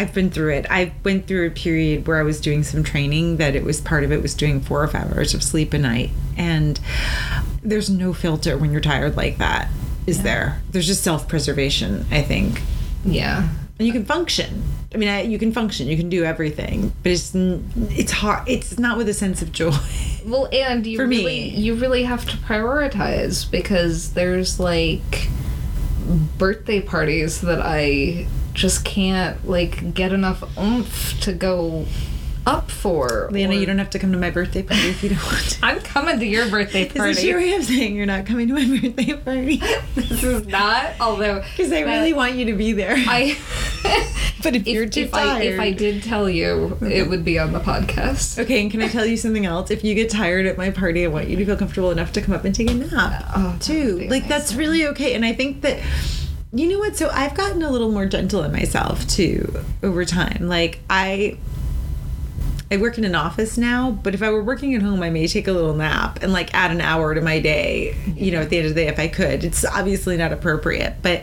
I've 0.00 0.14
been 0.14 0.30
through 0.30 0.54
it. 0.54 0.66
I 0.70 0.92
went 1.04 1.26
through 1.26 1.46
a 1.48 1.50
period 1.50 2.06
where 2.06 2.16
I 2.16 2.22
was 2.22 2.40
doing 2.40 2.62
some 2.62 2.82
training 2.82 3.36
that 3.36 3.54
it 3.54 3.64
was 3.64 3.82
part 3.82 4.02
of 4.02 4.10
it 4.12 4.22
was 4.22 4.32
doing 4.32 4.62
four 4.62 4.82
or 4.82 4.88
five 4.88 5.12
hours 5.12 5.34
of 5.34 5.42
sleep 5.42 5.74
a 5.74 5.78
night. 5.78 6.08
And 6.38 6.80
there's 7.62 7.90
no 7.90 8.14
filter 8.14 8.56
when 8.56 8.72
you're 8.72 8.80
tired 8.80 9.14
like 9.18 9.36
that, 9.36 9.68
is 10.06 10.22
there? 10.22 10.62
There's 10.70 10.86
just 10.86 11.02
self 11.02 11.28
preservation, 11.28 12.06
I 12.10 12.22
think. 12.22 12.62
Yeah. 13.04 13.46
And 13.78 13.86
you 13.86 13.92
can 13.92 14.06
function. 14.06 14.62
I 14.94 14.96
mean, 14.96 15.10
I, 15.10 15.20
you 15.20 15.38
can 15.38 15.52
function. 15.52 15.86
You 15.86 15.98
can 15.98 16.08
do 16.08 16.24
everything, 16.24 16.94
but 17.02 17.12
it's 17.12 17.32
it's 17.34 18.12
hard. 18.12 18.48
It's 18.48 18.78
not 18.78 18.96
with 18.96 19.08
a 19.10 19.14
sense 19.14 19.42
of 19.42 19.52
joy. 19.52 19.72
Well, 20.22 20.48
and 20.52 20.86
you 20.86 20.98
For 20.98 21.06
me. 21.06 21.48
you 21.48 21.74
really 21.76 22.02
have 22.02 22.28
to 22.28 22.36
prioritize 22.36 23.50
because 23.50 24.12
there's 24.12 24.60
like 24.60 25.28
birthday 26.36 26.80
parties 26.82 27.40
that 27.40 27.60
I 27.62 28.26
just 28.54 28.84
can't 28.84 29.46
like 29.48 29.94
get 29.94 30.12
enough 30.12 30.42
oomph 30.58 31.18
to 31.20 31.32
go 31.32 31.86
up 32.46 32.70
for. 32.70 33.28
Leanna, 33.30 33.54
or- 33.54 33.58
you 33.60 33.66
don't 33.66 33.78
have 33.78 33.90
to 33.90 33.98
come 33.98 34.12
to 34.12 34.18
my 34.18 34.30
birthday 34.30 34.62
party 34.62 34.88
if 34.88 35.02
you 35.02 35.10
don't 35.10 35.22
want 35.22 35.38
to. 35.50 35.58
I'm 35.62 35.78
coming 35.80 36.18
to 36.18 36.26
your 36.26 36.48
birthday 36.48 36.84
Is 36.86 36.92
party. 36.92 37.12
this 37.12 37.24
your 37.24 37.38
way 37.38 37.52
of 37.54 37.64
saying 37.64 37.94
you're 37.94 38.06
not 38.06 38.24
coming 38.26 38.48
to 38.48 38.54
my 38.54 38.80
birthday 38.80 39.12
party? 39.14 39.56
this 39.94 40.22
is 40.24 40.46
not, 40.46 40.92
although 41.00 41.42
Because 41.56 41.70
I 41.72 41.80
really 41.80 42.12
want 42.14 42.34
you 42.36 42.46
to 42.46 42.54
be 42.54 42.72
there. 42.72 42.94
I. 42.96 43.36
but 44.42 44.56
if, 44.56 44.62
if, 44.62 44.68
you're 44.68 44.88
too 44.88 45.02
if 45.02 45.10
tired, 45.12 45.28
I 45.42 45.42
if 45.42 45.60
I 45.60 45.70
did 45.72 46.02
tell 46.02 46.30
you, 46.30 46.78
it 46.80 47.08
would 47.10 47.24
be 47.26 47.38
on 47.38 47.52
the 47.52 47.60
podcast. 47.60 48.38
Okay, 48.42 48.62
and 48.62 48.70
can 48.70 48.80
I 48.80 48.88
tell 48.88 49.04
you 49.04 49.18
something 49.18 49.44
else? 49.44 49.70
If 49.70 49.84
you 49.84 49.94
get 49.94 50.08
tired 50.10 50.46
at 50.46 50.56
my 50.56 50.70
party, 50.70 51.04
I 51.04 51.08
want 51.08 51.28
you 51.28 51.36
to 51.36 51.44
feel 51.44 51.56
comfortable 51.58 51.90
enough 51.90 52.10
to 52.12 52.22
come 52.22 52.34
up 52.34 52.44
and 52.46 52.54
take 52.54 52.70
a 52.70 52.74
nap 52.74 53.22
Oh, 53.36 53.56
too. 53.60 53.98
be 53.98 54.08
Like 54.08 54.28
that's 54.28 54.50
amazing. 54.52 54.58
really 54.58 54.86
okay. 54.88 55.14
And 55.14 55.26
I 55.26 55.34
think 55.34 55.60
that 55.60 55.78
you 56.52 56.68
know 56.68 56.78
what? 56.78 56.96
So 56.96 57.08
I've 57.10 57.34
gotten 57.34 57.62
a 57.62 57.70
little 57.70 57.90
more 57.90 58.06
gentle 58.06 58.42
on 58.42 58.52
myself 58.52 59.06
too 59.06 59.62
over 59.82 60.04
time. 60.04 60.48
Like 60.48 60.80
I 60.88 61.38
I 62.72 62.76
work 62.76 62.98
in 62.98 63.04
an 63.04 63.16
office 63.16 63.58
now, 63.58 63.90
but 63.90 64.14
if 64.14 64.22
I 64.22 64.30
were 64.30 64.44
working 64.44 64.76
at 64.76 64.82
home, 64.82 65.02
I 65.02 65.10
may 65.10 65.26
take 65.26 65.48
a 65.48 65.52
little 65.52 65.74
nap 65.74 66.20
and 66.22 66.32
like 66.32 66.54
add 66.54 66.70
an 66.70 66.80
hour 66.80 67.14
to 67.14 67.20
my 67.20 67.40
day, 67.40 67.96
you 68.14 68.30
know, 68.30 68.40
at 68.40 68.50
the 68.50 68.58
end 68.58 68.68
of 68.68 68.74
the 68.76 68.82
day 68.82 68.86
if 68.88 68.98
I 69.00 69.08
could. 69.08 69.42
It's 69.42 69.64
obviously 69.64 70.16
not 70.16 70.32
appropriate, 70.32 70.96
but 71.02 71.22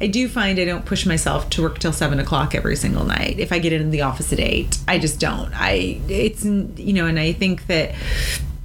I 0.00 0.06
do 0.06 0.28
find 0.28 0.58
I 0.58 0.64
don't 0.64 0.86
push 0.86 1.04
myself 1.04 1.50
to 1.50 1.62
work 1.62 1.78
till 1.78 1.92
seven 1.92 2.18
o'clock 2.18 2.54
every 2.54 2.74
single 2.74 3.04
night. 3.04 3.38
If 3.38 3.52
I 3.52 3.58
get 3.58 3.74
into 3.74 3.90
the 3.90 4.00
office 4.00 4.32
at 4.32 4.40
eight, 4.40 4.78
I 4.88 4.98
just 4.98 5.20
don't. 5.20 5.52
I, 5.54 6.00
it's, 6.08 6.44
you 6.44 6.94
know, 6.94 7.04
and 7.04 7.18
I 7.18 7.32
think 7.34 7.66
that 7.66 7.94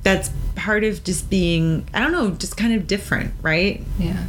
that's 0.03 0.29
part 0.55 0.85
of 0.85 1.03
just 1.03 1.29
being, 1.29 1.85
I 1.93 1.99
don't 1.99 2.13
know, 2.13 2.31
just 2.31 2.55
kind 2.55 2.73
of 2.73 2.87
different, 2.87 3.33
right? 3.41 3.81
Yeah. 3.99 4.23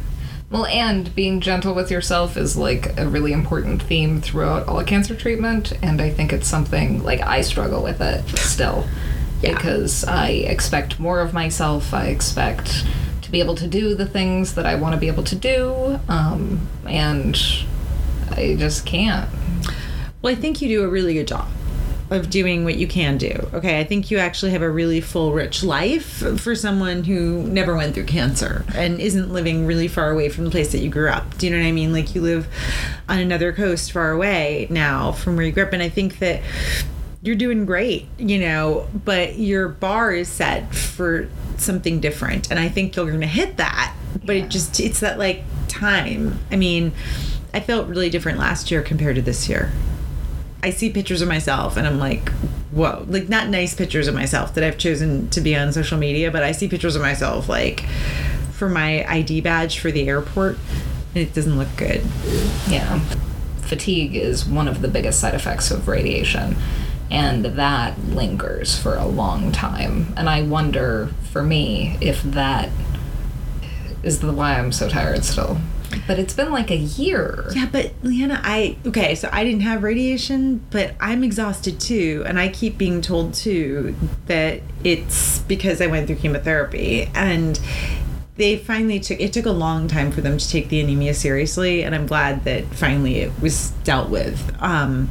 Well, 0.51 0.65
and 0.67 1.13
being 1.15 1.41
gentle 1.41 1.73
with 1.73 1.89
yourself 1.91 2.37
is 2.37 2.55
like 2.55 2.97
a 2.99 3.07
really 3.07 3.33
important 3.33 3.81
theme 3.81 4.21
throughout 4.21 4.67
all 4.67 4.83
cancer 4.83 5.15
treatment, 5.15 5.73
and 5.81 5.99
I 6.01 6.09
think 6.11 6.31
it's 6.31 6.47
something 6.47 7.03
like 7.03 7.19
I 7.21 7.41
struggle 7.41 7.81
with 7.83 7.99
it 7.99 8.27
still 8.37 8.85
Yeah. 9.41 9.55
because 9.55 10.03
I 10.05 10.29
expect 10.29 10.99
more 10.99 11.19
of 11.19 11.33
myself. 11.33 11.93
I 11.93 12.05
expect 12.07 12.85
to 13.23 13.31
be 13.31 13.39
able 13.39 13.55
to 13.55 13.67
do 13.67 13.95
the 13.95 14.05
things 14.05 14.53
that 14.53 14.65
I 14.67 14.75
want 14.75 14.93
to 14.93 14.99
be 14.99 15.07
able 15.07 15.23
to 15.23 15.35
do, 15.35 15.99
um, 16.07 16.61
and 16.87 17.37
I 18.31 18.55
just 18.57 18.85
can't. 18.85 19.27
Well, 20.21 20.31
I 20.31 20.35
think 20.35 20.61
you 20.61 20.67
do 20.69 20.83
a 20.83 20.87
really 20.87 21.15
good 21.15 21.27
job 21.27 21.47
of 22.11 22.29
doing 22.29 22.63
what 22.63 22.75
you 22.75 22.87
can 22.87 23.17
do. 23.17 23.49
Okay, 23.53 23.79
I 23.79 23.83
think 23.83 24.11
you 24.11 24.19
actually 24.19 24.51
have 24.51 24.61
a 24.61 24.69
really 24.69 25.01
full, 25.01 25.33
rich 25.33 25.63
life 25.63 26.05
for 26.39 26.53
someone 26.55 27.03
who 27.03 27.41
never 27.43 27.75
went 27.75 27.95
through 27.95 28.05
cancer 28.05 28.63
and 28.75 28.99
isn't 28.99 29.33
living 29.33 29.65
really 29.65 29.87
far 29.87 30.11
away 30.11 30.29
from 30.29 30.43
the 30.45 30.51
place 30.51 30.71
that 30.71 30.79
you 30.79 30.89
grew 30.89 31.09
up. 31.09 31.37
Do 31.37 31.47
you 31.47 31.51
know 31.51 31.59
what 31.59 31.67
I 31.67 31.71
mean? 31.71 31.91
Like 31.93 32.13
you 32.13 32.21
live 32.21 32.47
on 33.09 33.19
another 33.19 33.51
coast 33.53 33.91
far 33.91 34.11
away 34.11 34.67
now 34.69 35.11
from 35.13 35.35
where 35.35 35.45
you 35.45 35.51
grew 35.51 35.63
up, 35.63 35.73
and 35.73 35.81
I 35.81 35.89
think 35.89 36.19
that 36.19 36.41
you're 37.23 37.35
doing 37.35 37.65
great, 37.65 38.07
you 38.19 38.37
know, 38.37 38.87
but 39.03 39.39
your 39.39 39.67
bar 39.67 40.11
is 40.13 40.27
set 40.27 40.75
for 40.75 41.27
something 41.57 41.99
different. 41.99 42.51
And 42.51 42.59
I 42.59 42.69
think 42.69 42.95
you're 42.95 43.07
going 43.07 43.21
to 43.21 43.25
hit 43.27 43.57
that. 43.57 43.95
But 44.23 44.35
Yeah. 44.35 44.43
it 44.43 44.49
just, 44.49 44.79
it's 44.79 44.99
that 44.99 45.17
like 45.17 45.43
time. 45.67 46.37
I 46.51 46.55
mean, 46.55 46.91
I 47.51 47.61
felt 47.61 47.87
really 47.87 48.11
different 48.11 48.37
last 48.37 48.69
year 48.69 48.83
compared 48.83 49.15
to 49.15 49.23
this 49.23 49.49
year. 49.49 49.71
I 50.65 50.71
see 50.71 50.89
pictures 50.89 51.21
of 51.21 51.27
myself 51.27 51.77
and 51.77 51.85
I'm 51.85 51.99
like, 51.99 52.29
whoa, 52.71 53.05
like 53.07 53.29
not 53.29 53.49
nice 53.49 53.75
pictures 53.75 54.07
of 54.07 54.15
myself 54.15 54.55
that 54.55 54.63
I've 54.63 54.79
chosen 54.79 55.29
to 55.29 55.39
be 55.39 55.55
on 55.55 55.71
social 55.71 55.99
media, 55.99 56.31
but 56.31 56.41
I 56.41 56.53
see 56.53 56.67
pictures 56.67 56.95
of 56.95 57.03
myself 57.03 57.47
like 57.47 57.85
for 58.51 58.67
my 58.67 59.05
ID 59.07 59.41
badge 59.41 59.77
for 59.77 59.91
the 59.91 60.09
airport 60.09 60.57
and 61.13 61.17
it 61.17 61.35
doesn't 61.35 61.55
look 61.55 61.67
good. 61.77 62.03
Yeah. 62.67 62.99
Fatigue 63.61 64.15
is 64.15 64.43
one 64.43 64.67
of 64.67 64.81
the 64.81 64.87
biggest 64.87 65.19
side 65.19 65.35
effects 65.35 65.69
of 65.69 65.87
radiation, 65.87 66.55
and 67.11 67.45
that 67.45 67.99
lingers 67.99 68.75
for 68.77 68.95
a 68.95 69.05
long 69.05 69.51
time. 69.51 70.13
And 70.17 70.27
I 70.27 70.41
wonder, 70.41 71.09
for 71.31 71.43
me, 71.43 71.97
if 72.01 72.23
that 72.23 72.69
is 74.03 74.19
the 74.19 74.33
why 74.33 74.57
I'm 74.57 74.71
so 74.71 74.89
tired 74.89 75.25
still. 75.25 75.57
But 76.07 76.19
it's 76.19 76.33
been 76.35 76.51
like 76.51 76.69
a 76.69 76.75
year. 76.75 77.49
Yeah, 77.55 77.67
but 77.71 77.91
Leanna, 78.03 78.39
I 78.43 78.77
okay, 78.85 79.15
so 79.15 79.27
I 79.31 79.43
didn't 79.43 79.61
have 79.61 79.81
radiation, 79.81 80.63
but 80.69 80.93
I'm 80.99 81.23
exhausted 81.23 81.79
too, 81.79 82.23
and 82.27 82.39
I 82.39 82.49
keep 82.49 82.77
being 82.77 83.01
told 83.01 83.33
too 83.33 83.95
that 84.27 84.61
it's 84.83 85.39
because 85.39 85.81
I 85.81 85.87
went 85.87 86.05
through 86.07 86.17
chemotherapy 86.17 87.09
and 87.15 87.59
they 88.37 88.57
finally 88.57 88.99
took 88.99 89.19
it 89.19 89.33
took 89.33 89.45
a 89.45 89.51
long 89.51 89.87
time 89.87 90.11
for 90.11 90.21
them 90.21 90.37
to 90.37 90.49
take 90.49 90.69
the 90.69 90.79
anemia 90.81 91.13
seriously 91.13 91.83
and 91.83 91.95
I'm 91.95 92.05
glad 92.05 92.43
that 92.43 92.65
finally 92.65 93.19
it 93.19 93.31
was 93.41 93.71
dealt 93.83 94.09
with. 94.09 94.53
Um 94.61 95.09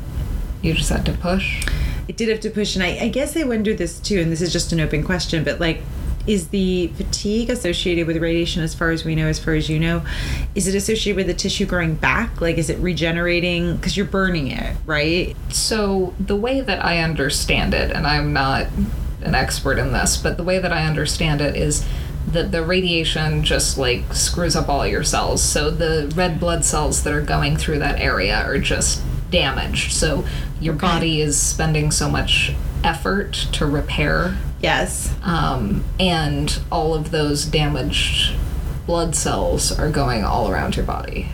You 0.62 0.74
just 0.74 0.90
had 0.90 1.04
to 1.06 1.12
push. 1.12 1.66
it 2.06 2.16
did 2.18 2.28
have 2.28 2.40
to 2.40 2.50
push 2.50 2.76
and 2.76 2.84
I, 2.84 2.98
I 3.00 3.08
guess 3.08 3.36
I 3.36 3.42
wonder 3.44 3.74
this 3.74 3.98
too, 3.98 4.20
and 4.20 4.30
this 4.30 4.42
is 4.42 4.52
just 4.52 4.72
an 4.72 4.80
open 4.80 5.02
question, 5.02 5.42
but 5.42 5.58
like 5.58 5.80
is 6.26 6.48
the 6.48 6.88
fatigue 6.88 7.50
associated 7.50 8.06
with 8.06 8.16
radiation 8.16 8.62
as 8.62 8.74
far 8.74 8.90
as 8.90 9.04
we 9.04 9.14
know 9.14 9.26
as 9.26 9.38
far 9.38 9.54
as 9.54 9.68
you 9.68 9.78
know 9.78 10.02
is 10.54 10.66
it 10.66 10.74
associated 10.74 11.16
with 11.16 11.26
the 11.26 11.34
tissue 11.34 11.66
growing 11.66 11.94
back 11.94 12.40
like 12.40 12.56
is 12.58 12.70
it 12.70 12.78
regenerating 12.78 13.76
because 13.76 13.96
you're 13.96 14.06
burning 14.06 14.50
it 14.50 14.76
right 14.86 15.36
So, 15.50 16.14
the 16.18 16.36
way 16.36 16.60
that 16.60 16.84
I 16.84 16.98
understand 16.98 17.74
it, 17.74 17.90
and 17.92 18.06
I'm 18.06 18.32
not 18.32 18.66
an 19.22 19.34
expert 19.34 19.78
in 19.78 19.92
this, 19.92 20.16
but 20.16 20.36
the 20.36 20.42
way 20.44 20.58
that 20.58 20.72
I 20.72 20.84
understand 20.84 21.40
it 21.40 21.56
is 21.56 21.86
that 22.26 22.50
the 22.52 22.64
radiation 22.64 23.44
just 23.44 23.78
like 23.78 24.12
screws 24.12 24.56
up 24.56 24.68
all 24.68 24.86
your 24.86 25.04
cells. 25.04 25.42
So, 25.42 25.70
the 25.70 26.12
red 26.16 26.40
blood 26.40 26.64
cells 26.64 27.04
that 27.04 27.12
are 27.12 27.22
going 27.22 27.56
through 27.56 27.78
that 27.78 28.00
area 28.00 28.42
are 28.44 28.58
just 28.58 29.02
damaged. 29.30 29.92
So, 29.92 30.24
your 30.60 30.74
body 30.74 31.20
is 31.20 31.40
spending 31.40 31.90
so 31.90 32.10
much 32.10 32.52
effort 32.84 33.32
to 33.52 33.66
repair, 33.66 34.36
yes. 34.60 35.14
um, 35.22 35.82
and 35.98 36.60
all 36.70 36.94
of 36.94 37.10
those 37.10 37.44
damaged 37.44 38.34
blood 38.86 39.16
cells 39.16 39.76
are 39.76 39.90
going 39.90 40.22
all 40.24 40.50
around 40.50 40.76
your 40.76 40.84
body. 40.84 41.28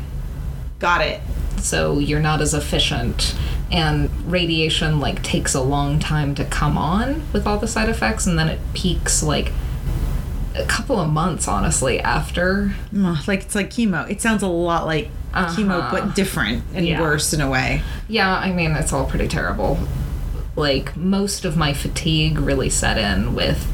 Got 0.78 1.02
it. 1.02 1.20
So 1.58 1.98
you're 1.98 2.20
not 2.20 2.40
as 2.40 2.54
efficient 2.54 3.36
and 3.70 4.08
radiation 4.32 4.98
like 4.98 5.22
takes 5.22 5.54
a 5.54 5.60
long 5.60 5.98
time 5.98 6.34
to 6.36 6.44
come 6.44 6.78
on 6.78 7.22
with 7.32 7.46
all 7.46 7.58
the 7.58 7.68
side 7.68 7.88
effects 7.88 8.26
and 8.26 8.38
then 8.38 8.48
it 8.48 8.58
peaks 8.74 9.22
like 9.22 9.52
a 10.56 10.64
couple 10.64 10.98
of 10.98 11.08
months 11.10 11.46
honestly 11.46 12.00
after. 12.00 12.72
Like 12.92 13.42
it's 13.42 13.54
like 13.54 13.70
chemo. 13.70 14.08
It 14.10 14.20
sounds 14.22 14.42
a 14.42 14.48
lot 14.48 14.86
like 14.86 15.08
chemo 15.32 15.78
Uh-huh. 15.78 15.90
but 16.06 16.14
different 16.16 16.64
and 16.74 16.86
Yeah. 16.86 17.00
worse 17.00 17.32
in 17.32 17.40
a 17.40 17.48
way. 17.50 17.82
Yeah 18.08 18.32
i 18.34 18.50
mean 18.52 18.72
it's 18.72 18.92
all 18.92 19.04
pretty 19.06 19.28
terrible 19.28 19.78
like 20.60 20.96
most 20.96 21.44
of 21.44 21.56
my 21.56 21.72
fatigue 21.72 22.38
really 22.38 22.70
set 22.70 22.96
in 22.98 23.34
with 23.34 23.66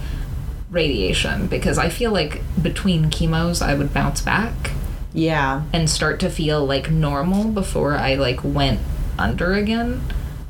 radiation 0.70 1.46
because 1.46 1.78
i 1.78 1.88
feel 1.88 2.10
like 2.12 2.40
between 2.60 3.10
chemos 3.10 3.60
i 3.62 3.72
would 3.74 3.92
bounce 3.94 4.20
back 4.20 4.72
yeah 5.12 5.62
and 5.72 5.88
start 5.88 6.18
to 6.20 6.28
feel 6.30 6.64
like 6.66 6.90
normal 6.90 7.44
before 7.50 7.94
I 7.94 8.14
like 8.16 8.40
went 8.44 8.80
under 9.18 9.54
again. 9.54 10.02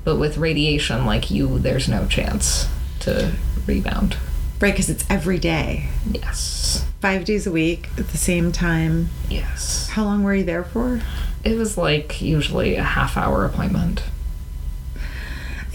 But 0.02 0.16
with 0.16 0.38
radiation, 0.38 1.07
like 1.07 1.31
you, 1.31 1.61
there's 1.61 1.88
no 1.88 2.07
chance 2.09 2.69
to 3.00 3.33
rebound. 3.64 4.16
right 4.61 4.73
because 4.73 4.90
it's 4.90 5.05
every 5.09 5.38
day 5.38 5.88
Yes. 6.11 6.85
five 7.00 7.25
days 7.25 7.47
a 7.47 7.52
week 7.52 7.88
at 7.97 8.09
the 8.09 8.16
same 8.19 8.50
time 8.50 9.09
Yes. 9.31 9.88
how 9.90 10.02
long 10.05 10.25
were 10.25 10.35
you 10.35 10.43
there 10.45 10.64
for 10.64 11.00
It 11.45 11.57
was 11.57 11.76
like 11.78 12.21
usually 12.21 12.75
a 12.75 12.83
half 12.83 13.16
hour 13.16 13.45
appointment. 13.45 14.02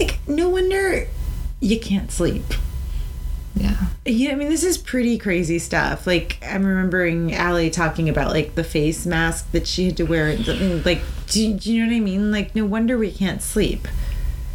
Like 0.02 0.18
no 0.26 0.48
wonder 0.48 1.06
you 1.60 1.78
can't 1.78 2.10
sleep 2.10 2.44
Yeah. 3.54 3.76
Yeah, 4.04 4.32
I 4.32 4.34
mean, 4.34 4.48
this 4.48 4.64
is 4.64 4.78
pretty 4.78 5.18
crazy 5.18 5.58
stuff. 5.60 6.06
Like, 6.06 6.38
I'm 6.42 6.64
remembering 6.64 7.34
Allie 7.34 7.70
talking 7.70 8.08
about 8.08 8.30
like 8.32 8.54
the 8.56 8.64
face 8.64 9.06
mask 9.06 9.52
that 9.52 9.66
she 9.66 9.86
had 9.86 9.96
to 9.98 10.04
wear. 10.04 10.36
Like, 10.84 11.02
do 11.28 11.46
you, 11.46 11.54
do 11.54 11.72
you 11.72 11.82
know 11.84 11.92
what 11.92 11.96
I 11.96 12.00
mean? 12.00 12.32
Like, 12.32 12.54
no 12.56 12.64
wonder 12.64 12.98
we 12.98 13.12
can't 13.12 13.42
sleep. 13.42 13.86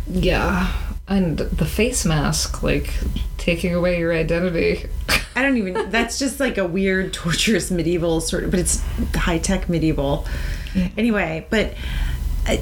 Yeah. 0.09 0.73
And 1.07 1.37
the 1.37 1.65
face 1.65 2.05
mask, 2.05 2.61
like 2.63 2.93
taking 3.37 3.73
away 3.73 3.99
your 3.99 4.11
identity. 4.11 4.89
I 5.35 5.43
don't 5.43 5.57
even. 5.57 5.91
That's 5.91 6.19
just 6.23 6.39
like 6.41 6.57
a 6.57 6.65
weird, 6.67 7.13
torturous 7.13 7.71
medieval 7.71 8.19
sort 8.19 8.43
of, 8.43 8.51
but 8.51 8.59
it's 8.59 8.83
high 9.15 9.37
tech 9.37 9.69
medieval. 9.69 10.25
Anyway, 10.97 11.47
but 11.49 11.73
uh, 12.47 12.57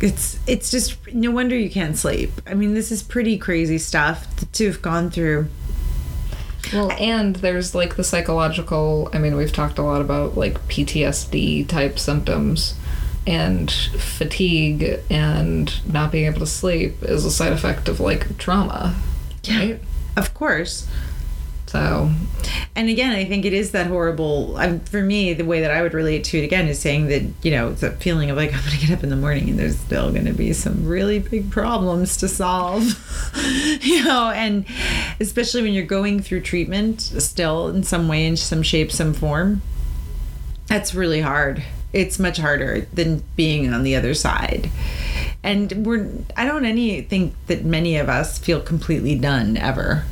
it's 0.00 0.38
it's 0.46 0.70
just 0.70 1.12
no 1.12 1.30
wonder 1.30 1.56
you 1.56 1.70
can't 1.70 1.96
sleep. 1.96 2.30
I 2.46 2.54
mean, 2.54 2.74
this 2.74 2.90
is 2.90 3.02
pretty 3.02 3.38
crazy 3.38 3.78
stuff 3.78 4.26
to 4.52 4.66
have 4.66 4.82
gone 4.82 5.10
through. 5.10 5.48
Well, 6.72 6.92
and 6.92 7.36
there's 7.36 7.74
like 7.74 7.96
the 7.96 8.04
psychological. 8.04 9.10
I 9.12 9.18
mean, 9.18 9.36
we've 9.36 9.52
talked 9.52 9.78
a 9.78 9.82
lot 9.82 10.00
about 10.00 10.36
like 10.36 10.54
PTSD 10.68 11.68
type 11.68 11.98
symptoms, 11.98 12.74
and 13.26 13.70
fatigue 13.70 15.00
and 15.10 15.86
not 15.92 16.12
being 16.12 16.26
able 16.26 16.40
to 16.40 16.46
sleep 16.46 17.02
is 17.02 17.24
a 17.24 17.30
side 17.30 17.52
effect 17.52 17.88
of 17.88 18.00
like 18.00 18.38
trauma, 18.38 18.96
right? 19.48 19.80
Of 20.16 20.34
course. 20.34 20.88
So, 21.70 22.10
And 22.74 22.88
again, 22.88 23.12
I 23.12 23.24
think 23.24 23.44
it 23.44 23.52
is 23.52 23.70
that 23.70 23.86
horrible. 23.86 24.56
Um, 24.56 24.80
for 24.80 25.02
me, 25.02 25.34
the 25.34 25.44
way 25.44 25.60
that 25.60 25.70
I 25.70 25.82
would 25.82 25.94
relate 25.94 26.24
to 26.24 26.38
it 26.38 26.42
again 26.42 26.66
is 26.66 26.80
saying 26.80 27.06
that 27.08 27.22
you 27.44 27.52
know 27.52 27.70
it's 27.70 27.84
a 27.84 27.92
feeling 27.92 28.28
of 28.28 28.36
like 28.36 28.52
I'm 28.54 28.58
going 28.58 28.72
to 28.72 28.86
get 28.88 28.98
up 28.98 29.04
in 29.04 29.08
the 29.08 29.14
morning 29.14 29.50
and 29.50 29.56
there's 29.56 29.78
still 29.78 30.10
going 30.10 30.24
to 30.24 30.32
be 30.32 30.52
some 30.52 30.84
really 30.84 31.20
big 31.20 31.48
problems 31.48 32.16
to 32.16 32.26
solve, 32.26 32.82
you 33.82 34.02
know, 34.02 34.30
and 34.30 34.64
especially 35.20 35.62
when 35.62 35.72
you're 35.72 35.86
going 35.86 36.18
through 36.18 36.40
treatment 36.40 37.02
still 37.02 37.68
in 37.68 37.84
some 37.84 38.08
way, 38.08 38.26
in 38.26 38.36
some 38.36 38.64
shape, 38.64 38.90
some 38.90 39.14
form. 39.14 39.62
That's 40.66 40.92
really 40.92 41.20
hard. 41.20 41.62
It's 41.92 42.18
much 42.18 42.38
harder 42.38 42.80
than 42.92 43.22
being 43.36 43.72
on 43.72 43.84
the 43.84 43.94
other 43.94 44.14
side. 44.14 44.70
And 45.44 45.86
we're 45.86 46.10
I 46.36 46.46
don't 46.46 46.64
any 46.64 47.00
think 47.02 47.36
that 47.46 47.64
many 47.64 47.96
of 47.96 48.08
us 48.08 48.38
feel 48.38 48.60
completely 48.60 49.14
done 49.14 49.56
ever. 49.56 50.04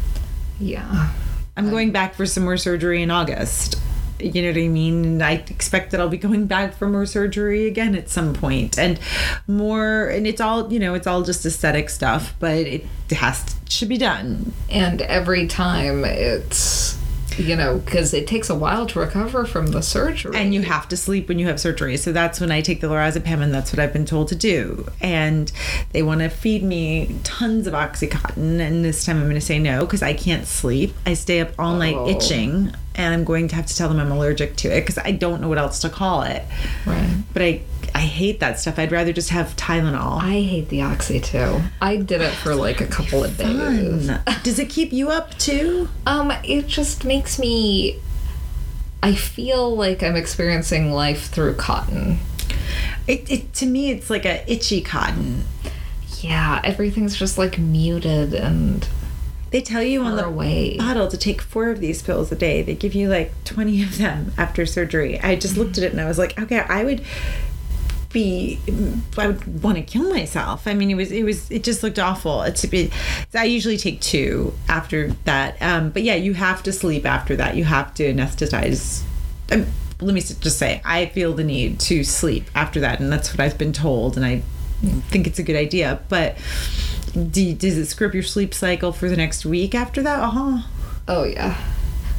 yeah. 0.61 1.11
I'm 1.59 1.71
going 1.71 1.91
back 1.91 2.15
for 2.15 2.25
some 2.25 2.45
more 2.45 2.57
surgery 2.57 3.03
in 3.03 3.11
August. 3.11 3.81
You 4.21 4.43
know 4.43 4.49
what 4.49 4.59
I 4.59 4.69
mean? 4.69 5.05
And 5.05 5.23
I 5.23 5.33
expect 5.33 5.91
that 5.91 6.01
I'll 6.01 6.09
be 6.09 6.17
going 6.17 6.47
back 6.47 6.75
for 6.75 6.89
more 6.89 7.07
surgery 7.07 7.67
again 7.67 7.95
at 7.95 8.09
some 8.09 8.33
point, 8.33 8.79
and 8.79 8.99
more. 9.47 10.09
And 10.09 10.27
it's 10.27 10.41
all 10.41 10.73
you 10.73 10.79
know, 10.79 10.95
it's 10.95 11.07
all 11.07 11.23
just 11.23 11.45
aesthetic 11.45 11.91
stuff, 11.91 12.35
but 12.39 12.59
it 12.59 12.85
has 13.11 13.45
to, 13.45 13.55
should 13.69 13.89
be 13.89 13.99
done. 13.99 14.53
And 14.71 15.03
every 15.03 15.47
time 15.47 16.05
it's, 16.05 16.98
you 17.39 17.57
know, 17.57 17.79
because 17.79 18.13
it 18.13 18.27
takes 18.27 18.51
a 18.51 18.55
while 18.55 18.87
to 18.87 18.99
recover 19.01 19.45
from 19.45 19.69
the 19.69 19.83
surgery. 19.83 20.37
And 20.37 20.53
you 20.53 20.63
have 20.63 20.89
to 20.89 20.97
sleep 20.97 21.29
when 21.29 21.39
you 21.39 21.47
have 21.47 21.61
surgery, 21.61 21.97
so 21.97 22.13
that's 22.13 22.41
when 22.41 22.51
I 22.51 22.61
take 22.61 22.81
the 22.81 22.89
lorazepam, 22.89 23.41
and 23.41 23.55
that's 23.55 23.73
what 23.73 23.79
I've 23.79 23.93
been 23.93 24.05
told 24.05 24.29
to 24.29 24.35
do. 24.37 24.87
And 25.01 25.51
they 25.93 26.03
want 26.03 26.21
to 26.21 26.29
feed 26.29 26.63
me 26.63 27.17
tons 27.25 27.67
of 27.67 27.75
oxycontin, 27.75 28.61
and 28.61 28.85
this 28.85 29.05
time 29.05 29.17
I'm 29.17 29.25
going 29.25 29.35
to 29.35 29.41
say 29.41 29.59
no 29.59 29.81
because 29.87 30.03
I 30.03 30.15
can't 30.15 30.47
sleep. 30.47 30.95
I 31.07 31.15
stay 31.15 31.41
up 31.41 31.51
all 31.59 31.75
night 31.77 31.95
Oh. 31.97 32.09
itching, 32.09 32.73
and 32.95 33.15
I'm 33.15 33.25
going 33.25 33.49
to 33.49 33.55
have 33.57 33.67
to 33.67 33.77
tell 33.77 33.89
them 33.89 33.99
I'm 34.01 34.11
allergic 34.13 34.57
to 34.57 34.69
it 34.77 34.81
because 34.83 34.99
I 34.99 35.13
don't 35.13 35.41
know 35.41 35.49
what 35.49 35.59
else 35.59 35.81
to 35.81 35.89
call 35.89 36.23
it. 36.23 36.43
Right. 36.87 37.23
But 37.33 37.43
I 37.43 37.61
I 37.99 38.03
hate 38.03 38.39
that 38.39 38.61
stuff. 38.61 38.79
I'd 38.79 38.93
rather 38.93 39.13
just 39.13 39.31
have 39.31 39.57
Tylenol. 39.57 40.23
I 40.23 40.41
hate 40.41 40.69
the 40.69 40.83
oxy 40.83 41.19
too. 41.19 41.61
I 41.81 41.97
did 41.97 42.21
it 42.21 42.31
for 42.31 42.55
like 42.55 42.81
a 42.81 42.87
couple 42.87 43.25
of 43.25 43.37
days. 43.37 44.09
Does 44.45 44.61
it 44.61 44.71
keep 44.71 44.93
you 44.93 45.11
up 45.11 45.37
too? 45.37 45.89
Um, 46.07 46.33
it 46.45 46.69
just 46.69 47.05
makes 47.05 47.41
me. 47.41 47.99
I 49.03 49.15
feel 49.17 49.75
like 49.75 50.05
I'm 50.05 50.15
experiencing 50.15 50.93
life 50.93 51.27
through 51.27 51.55
cotton. 51.57 52.21
It, 53.09 53.29
it 53.29 53.53
to 53.55 53.67
me 53.67 53.91
it's 53.91 54.11
like 54.11 54.25
a 54.25 54.49
itchy 54.49 54.81
cotton. 54.81 55.45
Yeah, 56.21 56.61
everything's 56.63 57.17
just 57.17 57.37
like 57.37 57.59
muted 57.59 58.33
and 58.33 58.89
They 59.51 59.61
tell 59.61 59.83
you 59.83 60.03
on 60.05 60.15
the 60.17 60.25
away. 60.27 60.77
bottle 60.79 61.09
to 61.09 61.17
take 61.17 61.41
four 61.43 61.69
of 61.71 61.81
these 61.81 62.01
pills 62.01 62.31
a 62.31 62.37
day. 62.37 62.63
They 62.63 62.75
give 62.77 62.95
you 62.95 63.09
like 63.09 63.33
20 63.45 63.83
of 63.83 63.99
them 63.99 64.33
after 64.39 64.67
surgery. 64.67 65.19
I 65.21 65.35
just 65.35 65.57
looked 65.57 65.79
at 65.79 65.85
it 65.85 65.91
and 65.91 66.01
I 66.01 66.07
was 66.07 66.19
like, 66.19 66.39
okay, 66.41 66.59
I 66.61 66.85
would 66.85 67.03
be 68.11 68.59
I 69.17 69.27
would 69.27 69.63
want 69.63 69.77
to 69.77 69.83
kill 69.83 70.09
myself. 70.11 70.67
I 70.67 70.75
mean, 70.75 70.91
it 70.91 70.95
was 70.95 71.13
it 71.13 71.25
was 71.25 71.51
it 71.51 71.63
just 71.63 71.83
looked 71.83 71.99
awful. 71.99 72.43
It's 72.43 72.65
a 72.65 72.69
bit 72.69 72.93
I 73.35 73.45
usually 73.45 73.77
take 73.77 74.01
two 74.01 74.55
after 74.69 75.09
that. 75.25 75.57
Um 75.61 75.91
but 75.91 76.03
yeah, 76.03 76.15
you 76.15 76.35
have 76.35 76.63
to 76.65 76.73
sleep 76.73 77.05
after 77.07 77.37
that. 77.37 77.57
You 77.57 77.65
have 77.65 77.95
to 77.95 78.13
anesthetize 78.13 79.03
um, 79.51 79.67
let 80.01 80.15
me 80.15 80.21
just 80.21 80.59
say 80.59 80.81
I 80.85 81.07
feel 81.07 81.35
the 81.35 81.45
need 81.45 81.81
to 81.81 82.05
sleep 82.05 82.45
after 82.55 82.81
that 82.81 83.01
and 83.01 83.13
that's 83.13 83.31
what 83.31 83.41
I've 83.41 83.59
been 83.59 83.73
told 83.73 84.17
and 84.17 84.25
I 84.25 84.43
think 85.11 85.27
it's 85.27 85.39
a 85.39 85.43
good 85.43 85.57
idea. 85.57 86.01
But 86.09 86.37
do, 87.15 87.55
does 87.55 87.77
it 87.77 87.87
screw 87.87 88.09
up 88.09 88.15
your 88.15 88.23
sleep 88.23 88.55
cycle 88.55 88.93
for 88.93 89.09
the 89.09 89.17
next 89.17 89.45
week 89.45 89.75
after 89.75 90.03
that? 90.03 90.21
Uh-huh. 90.21 90.63
Oh 91.09 91.25
yeah. 91.25 91.61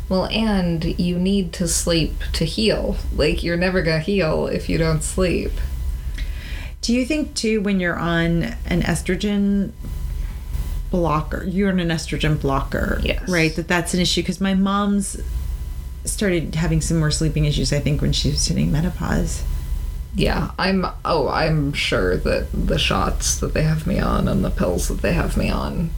Well, 0.10 0.26
and 0.26 0.84
you 1.00 1.20
need 1.20 1.54
to 1.54 1.68
sleep 1.68 2.16
to 2.34 2.44
heal. 2.44 2.98
Like 3.16 3.44
you're 3.44 3.58
never 3.58 3.82
gonna 3.82 4.00
heal 4.00 4.48
if 4.48 4.68
you 4.68 4.78
don't 4.78 5.04
sleep. 5.04 5.52
Do 6.82 6.94
you 6.94 7.06
think 7.06 7.36
too 7.36 7.62
when 7.62 7.80
you're 7.80 7.98
on 7.98 8.44
an 8.66 8.82
estrogen 8.84 9.72
blocker, 10.92 11.44
you're 11.44 11.70
on 11.70 11.80
an 11.80 11.90
estrogen 11.90 12.40
blocker, 12.40 13.00
Yes. 13.04 13.28
right? 13.30 13.56
That 13.56 13.68
that's 13.68 13.94
an 13.94 14.00
issue 14.00 14.22
because 14.22 14.42
my 14.42 14.54
mom's 14.54 15.18
started 16.06 16.56
having 16.56 16.82
some 16.82 16.98
more 16.98 17.12
sleeping 17.12 17.46
issues. 17.46 17.72
I 17.74 17.80
think 17.80 18.02
when 18.02 18.14
she 18.14 18.30
was 18.32 18.48
hitting 18.48 18.72
menopause. 18.72 19.44
Yeah, 20.16 20.52
I'm. 20.58 20.86
Oh, 21.06 21.28
I'm 21.30 21.72
sure 21.74 22.18
that 22.18 22.48
the 22.52 22.80
shots 22.80 23.38
that 23.40 23.54
they 23.54 23.62
have 23.64 23.86
me 23.86 24.00
on 24.00 24.28
and 24.28 24.44
the 24.44 24.50
pills 24.50 24.88
that 24.88 25.02
they 25.02 25.14
have 25.14 25.38
me 25.38 25.52
on 25.52 25.92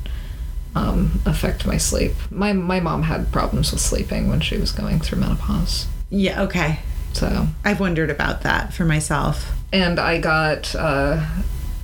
um, 0.75 1.21
affect 1.25 1.65
my 1.65 1.77
sleep. 1.77 2.13
My 2.29 2.51
my 2.51 2.81
mom 2.81 3.03
had 3.03 3.31
problems 3.31 3.71
with 3.71 3.79
sleeping 3.79 4.27
when 4.27 4.41
she 4.41 4.57
was 4.57 4.73
going 4.73 4.99
through 4.99 5.19
menopause. 5.19 5.87
Yeah. 6.09 6.41
Okay. 6.43 6.79
So, 7.13 7.47
I've 7.63 7.79
wondered 7.79 8.09
about 8.09 8.41
that 8.43 8.73
for 8.73 8.83
myself. 8.85 9.51
And 9.71 9.99
I 9.99 10.19
got 10.19 10.75
uh, 10.75 11.25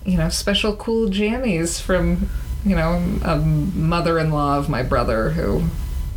you 0.05 0.17
know 0.17 0.29
special 0.29 0.75
cool 0.75 1.09
jammies 1.09 1.81
from 1.81 2.29
you 2.65 2.75
know 2.75 2.93
a 3.23 3.37
mother-in-law 3.37 4.57
of 4.57 4.69
my 4.69 4.83
brother 4.83 5.31
who 5.31 5.63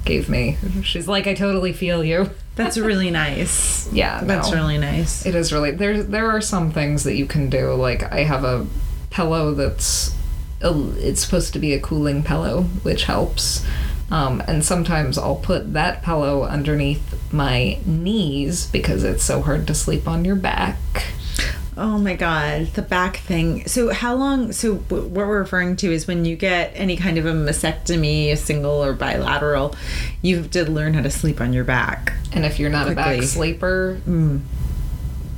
gave 0.05 0.29
me. 0.29 0.57
She's 0.83 1.07
like, 1.07 1.27
I 1.27 1.35
totally 1.35 1.73
feel 1.73 2.03
you. 2.03 2.31
That's 2.57 2.77
really 2.77 3.11
nice. 3.11 3.91
Yeah, 3.93 4.23
That's 4.23 4.51
no. 4.51 4.57
really 4.57 4.79
nice. 4.79 5.25
It 5.25 5.35
is 5.35 5.53
really 5.53 5.71
there. 5.71 6.03
There 6.03 6.31
are 6.31 6.41
some 6.41 6.73
things 6.73 7.05
that 7.05 7.17
you 7.17 7.27
can 7.27 7.49
do. 7.49 7.73
Like 7.75 8.03
I 8.13 8.25
have 8.25 8.45
a 8.45 8.67
pillow 9.11 9.55
that's 9.55 10.15
it's 10.63 11.23
supposed 11.23 11.53
to 11.55 11.59
be 11.59 11.73
a 11.73 11.81
cooling 11.81 12.23
pillow, 12.23 12.65
which 12.83 13.05
helps. 13.05 13.65
Um, 14.11 14.43
and 14.47 14.65
sometimes 14.65 15.17
I'll 15.17 15.37
put 15.37 15.73
that 15.73 16.03
pillow 16.03 16.43
underneath 16.43 17.33
my 17.33 17.79
knees 17.87 18.67
because 18.67 19.05
it's 19.05 19.23
so 19.23 19.41
hard 19.41 19.67
to 19.69 19.75
sleep 19.75 20.07
on 20.09 20.25
your 20.25 20.37
back. 20.37 20.77
Oh 21.83 21.97
my 21.99 22.15
god, 22.15 22.67
the 22.75 22.83
back 22.83 23.17
thing. 23.17 23.67
So 23.67 23.89
how 23.91 24.15
long? 24.15 24.53
So 24.53 24.75
w- 24.75 25.05
what 25.09 25.27
we're 25.27 25.39
referring 25.41 25.77
to 25.77 25.91
is 25.91 26.07
when 26.07 26.27
you 26.27 26.37
get 26.37 26.73
any 26.75 26.95
kind 26.99 27.17
of 27.17 27.25
a 27.25 27.33
mastectomy, 27.33 28.31
a 28.31 28.37
single 28.37 28.85
or 28.85 28.93
bilateral, 28.93 29.75
you 30.21 30.37
have 30.37 30.51
to 30.51 30.71
learn 30.71 30.93
how 30.93 31.01
to 31.01 31.11
sleep 31.11 31.41
on 31.41 31.55
your 31.55 31.65
back. 31.65 32.13
And 32.35 32.45
if 32.45 32.59
you're 32.59 32.69
not 32.69 32.91
a 32.91 32.95
back 32.95 33.23
sleeper, 33.23 33.99
Mm. 34.07 34.43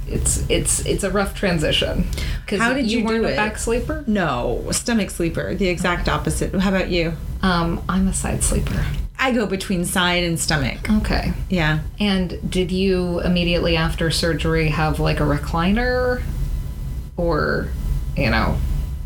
it's 0.08 0.44
it's 0.50 0.84
it's 0.84 1.04
a 1.04 1.10
rough 1.12 1.34
transition. 1.36 2.08
How 2.48 2.72
did 2.74 2.90
you 2.90 3.04
weren't 3.04 3.22
do 3.22 3.28
a 3.28 3.32
it? 3.32 3.36
back 3.36 3.56
sleeper? 3.56 4.02
No, 4.08 4.66
stomach 4.72 5.10
sleeper, 5.10 5.54
the 5.54 5.68
exact 5.68 6.08
opposite. 6.08 6.52
How 6.58 6.70
about 6.70 6.88
you? 6.90 7.12
Um, 7.42 7.82
I'm 7.88 8.08
a 8.08 8.12
side 8.12 8.42
sleeper. 8.42 8.84
I 9.22 9.32
go 9.32 9.46
between 9.46 9.84
side 9.84 10.24
and 10.24 10.38
stomach. 10.38 10.90
Okay. 10.90 11.32
Yeah. 11.48 11.78
And 12.00 12.38
did 12.50 12.72
you 12.72 13.20
immediately 13.20 13.76
after 13.76 14.10
surgery 14.10 14.68
have 14.68 14.98
like 15.00 15.20
a 15.20 15.24
recliner? 15.24 16.22
Or, 17.16 17.68
you 18.16 18.30
know, 18.30 18.56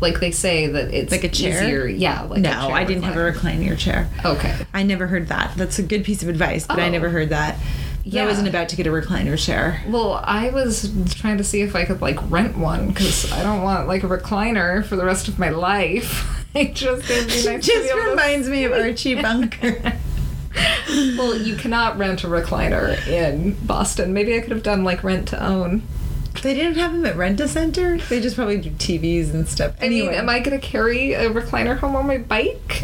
like 0.01 0.19
they 0.19 0.31
say 0.31 0.67
that 0.67 0.93
it's 0.93 1.11
Like 1.11 1.23
a 1.23 1.29
chair? 1.29 1.63
easier. 1.63 1.85
Yeah, 1.87 2.21
like 2.23 2.41
no, 2.41 2.49
a 2.49 2.53
chair 2.67 2.71
I 2.75 2.83
didn't 2.83 3.03
have 3.03 3.15
a 3.15 3.19
recliner. 3.31 3.63
recliner 3.67 3.77
chair. 3.77 4.09
Okay. 4.25 4.55
I 4.73 4.83
never 4.83 5.07
heard 5.07 5.27
that. 5.27 5.53
That's 5.55 5.77
a 5.79 5.83
good 5.83 6.03
piece 6.03 6.23
of 6.23 6.29
advice, 6.29 6.65
but 6.65 6.79
I 6.79 6.87
Oh. 6.87 6.91
never 6.91 7.09
heard 7.09 7.29
that. 7.29 7.57
Yeah. 8.03 8.23
I 8.23 8.25
wasn't 8.25 8.47
about 8.47 8.69
to 8.69 8.75
get 8.77 8.87
a 8.87 8.89
recliner 8.89 9.37
chair. 9.37 9.83
Well, 9.87 10.21
I 10.23 10.49
was 10.49 10.89
trying 11.15 11.37
to 11.39 11.43
see 11.43 11.61
if 11.61 11.75
I 11.75 11.83
could 11.83 12.01
like 12.01 12.17
rent 12.31 12.57
one 12.57 12.87
because 12.87 13.31
I 13.33 13.43
don't 13.43 13.61
want 13.61 13.87
like 13.87 14.03
a 14.03 14.07
recliner 14.07 14.83
for 14.85 14.95
the 14.95 15.03
rest 15.05 15.27
of 15.27 15.37
my 15.37 15.49
life. 15.49 16.33
I 16.55 16.65
just 16.73 17.07
nice 17.45 17.65
Just 17.65 17.69
able 17.69 18.03
to- 18.03 18.09
reminds 18.09 18.47
me 18.49 18.63
of 18.63 18.71
Archie 18.71 19.15
Bunker. 19.21 19.93
Well, 20.87 21.35
you 21.35 21.55
cannot 21.55 21.97
rent 21.97 22.23
a 22.23 22.27
recliner 22.27 23.05
in 23.07 23.53
Boston. 23.65 24.13
Maybe 24.13 24.35
I 24.35 24.39
could 24.39 24.51
have 24.51 24.63
done 24.63 24.83
like 24.83 25.03
rent 25.03 25.27
to 25.29 25.43
own. 25.43 25.83
They 26.41 26.53
didn't 26.53 26.75
have 26.75 26.93
them 26.93 27.05
at 27.05 27.17
Rent 27.17 27.39
a 27.39 27.47
Center. 27.47 27.97
They 27.97 28.21
just 28.21 28.35
probably 28.35 28.57
do 28.57 28.69
TVs 28.69 29.33
and 29.33 29.47
stuff. 29.47 29.75
I 29.81 29.89
mean, 29.89 30.03
Anyway, 30.03 30.15
am 30.15 30.29
I 30.29 30.39
going 30.39 30.59
to 30.59 30.65
carry 30.65 31.13
a 31.13 31.29
recliner 31.29 31.77
home 31.77 31.95
on 31.95 32.05
my 32.05 32.19
bike? 32.19 32.83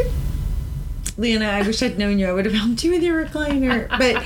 Leanna, 1.17 1.45
I 1.45 1.61
wish 1.61 1.81
I'd 1.83 1.99
known 1.99 2.17
you. 2.17 2.27
I 2.27 2.33
would 2.33 2.45
have 2.45 2.53
helped 2.55 2.83
you 2.83 2.91
with 2.91 3.03
your 3.03 3.23
recliner. 3.23 3.87
But 3.89 4.23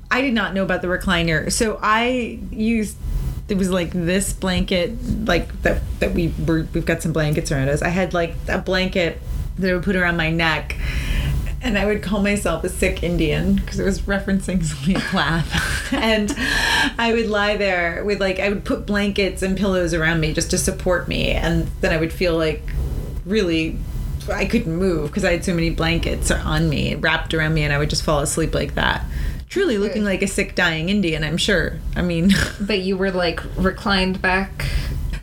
I 0.10 0.20
did 0.20 0.34
not 0.34 0.54
know 0.54 0.62
about 0.62 0.82
the 0.82 0.88
recliner. 0.88 1.50
So 1.50 1.78
I 1.82 2.38
used 2.50 2.96
it 3.48 3.56
was 3.56 3.70
like 3.70 3.92
this 3.92 4.34
blanket, 4.34 4.92
like 5.26 5.62
that 5.62 5.80
that 6.00 6.12
we 6.12 6.34
were, 6.46 6.68
we've 6.74 6.84
got 6.84 7.02
some 7.02 7.12
blankets 7.12 7.50
around 7.50 7.70
us. 7.70 7.80
I 7.80 7.88
had 7.88 8.12
like 8.12 8.34
a 8.46 8.58
blanket 8.58 9.20
that 9.58 9.70
I 9.70 9.74
would 9.74 9.82
put 9.84 9.96
around 9.96 10.18
my 10.18 10.30
neck. 10.30 10.76
And 11.68 11.78
I 11.78 11.84
would 11.84 12.02
call 12.02 12.22
myself 12.22 12.64
a 12.64 12.68
sick 12.68 13.02
Indian 13.02 13.56
because 13.56 13.78
it 13.78 13.84
was 13.84 14.00
referencing 14.02 14.64
Sylvia 14.64 14.98
Plath. 15.00 15.92
and 15.92 16.34
I 16.98 17.12
would 17.14 17.26
lie 17.28 17.56
there 17.56 18.02
with 18.04 18.20
like 18.20 18.40
I 18.40 18.48
would 18.48 18.64
put 18.64 18.86
blankets 18.86 19.42
and 19.42 19.56
pillows 19.56 19.92
around 19.94 20.20
me 20.20 20.32
just 20.32 20.50
to 20.50 20.58
support 20.58 21.06
me, 21.08 21.30
and 21.32 21.68
then 21.82 21.92
I 21.92 21.98
would 21.98 22.12
feel 22.12 22.36
like 22.36 22.62
really 23.26 23.78
I 24.32 24.46
couldn't 24.46 24.74
move 24.76 25.10
because 25.10 25.24
I 25.24 25.32
had 25.32 25.44
so 25.44 25.54
many 25.54 25.70
blankets 25.70 26.30
on 26.30 26.68
me 26.68 26.94
wrapped 26.94 27.34
around 27.34 27.54
me, 27.54 27.62
and 27.62 27.72
I 27.72 27.78
would 27.78 27.90
just 27.90 28.02
fall 28.02 28.20
asleep 28.20 28.54
like 28.54 28.74
that. 28.74 29.04
Truly 29.48 29.78
looking 29.78 30.04
like 30.04 30.20
a 30.22 30.26
sick, 30.26 30.54
dying 30.54 30.88
Indian, 30.90 31.24
I'm 31.24 31.38
sure. 31.38 31.78
I 31.96 32.02
mean, 32.02 32.30
But 32.60 32.80
you 32.80 32.96
were 32.96 33.10
like 33.10 33.40
reclined 33.56 34.20
back. 34.20 34.66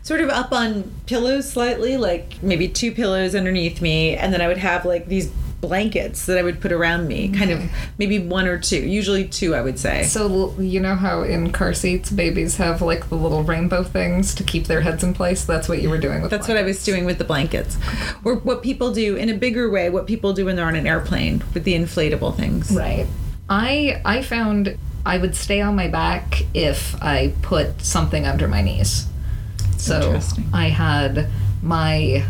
sort 0.02 0.20
of 0.20 0.30
up 0.30 0.52
on 0.52 0.92
pillows 1.06 1.50
slightly, 1.50 1.96
like 1.96 2.42
maybe 2.42 2.68
two 2.68 2.90
pillows 2.92 3.34
underneath 3.34 3.80
me, 3.80 4.16
and 4.16 4.32
then 4.32 4.40
I 4.40 4.48
would 4.48 4.58
have 4.58 4.84
like 4.84 5.06
these 5.06 5.32
blankets 5.60 6.26
that 6.26 6.38
I 6.38 6.42
would 6.42 6.60
put 6.60 6.72
around 6.72 7.08
me, 7.08 7.28
kind 7.28 7.50
of 7.50 7.58
mm-hmm. 7.60 7.90
maybe 7.98 8.18
one 8.18 8.46
or 8.46 8.58
two, 8.58 8.78
usually 8.78 9.26
two, 9.26 9.54
I 9.54 9.60
would 9.60 9.78
say. 9.78 10.04
So 10.04 10.54
you 10.58 10.80
know 10.80 10.94
how 10.94 11.22
in 11.22 11.52
car 11.52 11.72
seats 11.72 12.10
babies 12.10 12.56
have 12.56 12.82
like 12.82 13.08
the 13.08 13.16
little 13.16 13.42
rainbow 13.42 13.82
things 13.82 14.34
to 14.34 14.44
keep 14.44 14.66
their 14.66 14.82
heads 14.82 15.02
in 15.02 15.14
place. 15.14 15.44
That's 15.44 15.68
what 15.68 15.82
you 15.82 15.90
were 15.90 15.98
doing 15.98 16.22
with. 16.22 16.30
That's 16.30 16.48
what 16.48 16.56
I 16.56 16.62
was 16.62 16.84
doing 16.84 17.04
with 17.04 17.18
the 17.18 17.24
blankets. 17.24 17.76
Or 18.24 18.36
what 18.36 18.62
people 18.62 18.92
do 18.92 19.16
in 19.16 19.28
a 19.28 19.34
bigger 19.34 19.70
way, 19.70 19.90
what 19.90 20.06
people 20.06 20.32
do 20.32 20.44
when 20.44 20.56
they're 20.56 20.66
on 20.66 20.76
an 20.76 20.86
airplane 20.86 21.42
with 21.54 21.64
the 21.64 21.74
inflatable 21.74 22.36
things. 22.36 22.70
Right. 22.70 23.06
I 23.48 24.00
I 24.04 24.22
found 24.22 24.76
I 25.04 25.18
would 25.18 25.36
stay 25.36 25.60
on 25.60 25.76
my 25.76 25.88
back 25.88 26.42
if 26.52 27.00
I 27.02 27.32
put 27.42 27.80
something 27.80 28.26
under 28.26 28.48
my 28.48 28.60
knees. 28.60 29.06
So 29.76 30.20
I 30.52 30.68
had 30.68 31.28
my 31.62 32.24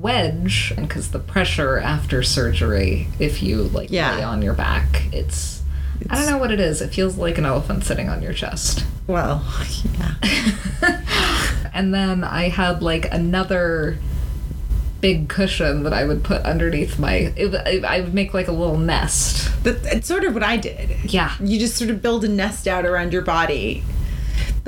wedge 0.00 0.72
and 0.76 0.86
because 0.88 1.10
the 1.10 1.18
pressure 1.18 1.78
after 1.78 2.22
surgery 2.22 3.08
if 3.18 3.42
you 3.42 3.62
like 3.64 3.90
Yeah. 3.90 4.16
lay 4.16 4.22
on 4.22 4.42
your 4.42 4.54
back 4.54 5.02
it's, 5.12 5.62
I 6.08 6.16
don't 6.16 6.30
know 6.30 6.38
what 6.38 6.52
it 6.52 6.60
is. 6.60 6.80
It 6.80 6.94
feels 6.94 7.16
like 7.16 7.38
an 7.38 7.44
elephant 7.44 7.82
sitting 7.84 8.08
on 8.08 8.22
your 8.22 8.32
chest. 8.32 8.84
Well, 9.08 9.44
yeah. 9.98 11.00
And 11.74 11.92
then 11.94 12.24
I 12.24 12.48
had 12.48 12.82
like 12.82 13.12
another 13.12 13.98
big 15.00 15.28
cushion 15.28 15.82
that 15.84 15.92
I 15.92 16.04
would 16.04 16.24
put 16.24 16.42
underneath 16.42 16.98
my. 16.98 17.32
It, 17.36 17.84
I 17.84 18.00
would 18.00 18.14
make 18.14 18.34
like 18.34 18.48
a 18.48 18.52
little 18.52 18.78
nest. 18.78 19.50
That, 19.64 19.82
that's 19.82 20.06
sort 20.08 20.24
of 20.24 20.34
what 20.34 20.42
I 20.42 20.56
did. 20.56 21.12
Yeah. 21.12 21.32
You 21.40 21.58
just 21.58 21.76
sort 21.76 21.90
of 21.90 22.00
build 22.02 22.24
a 22.24 22.28
nest 22.28 22.66
out 22.66 22.84
around 22.84 23.12
your 23.12 23.22
body. 23.22 23.82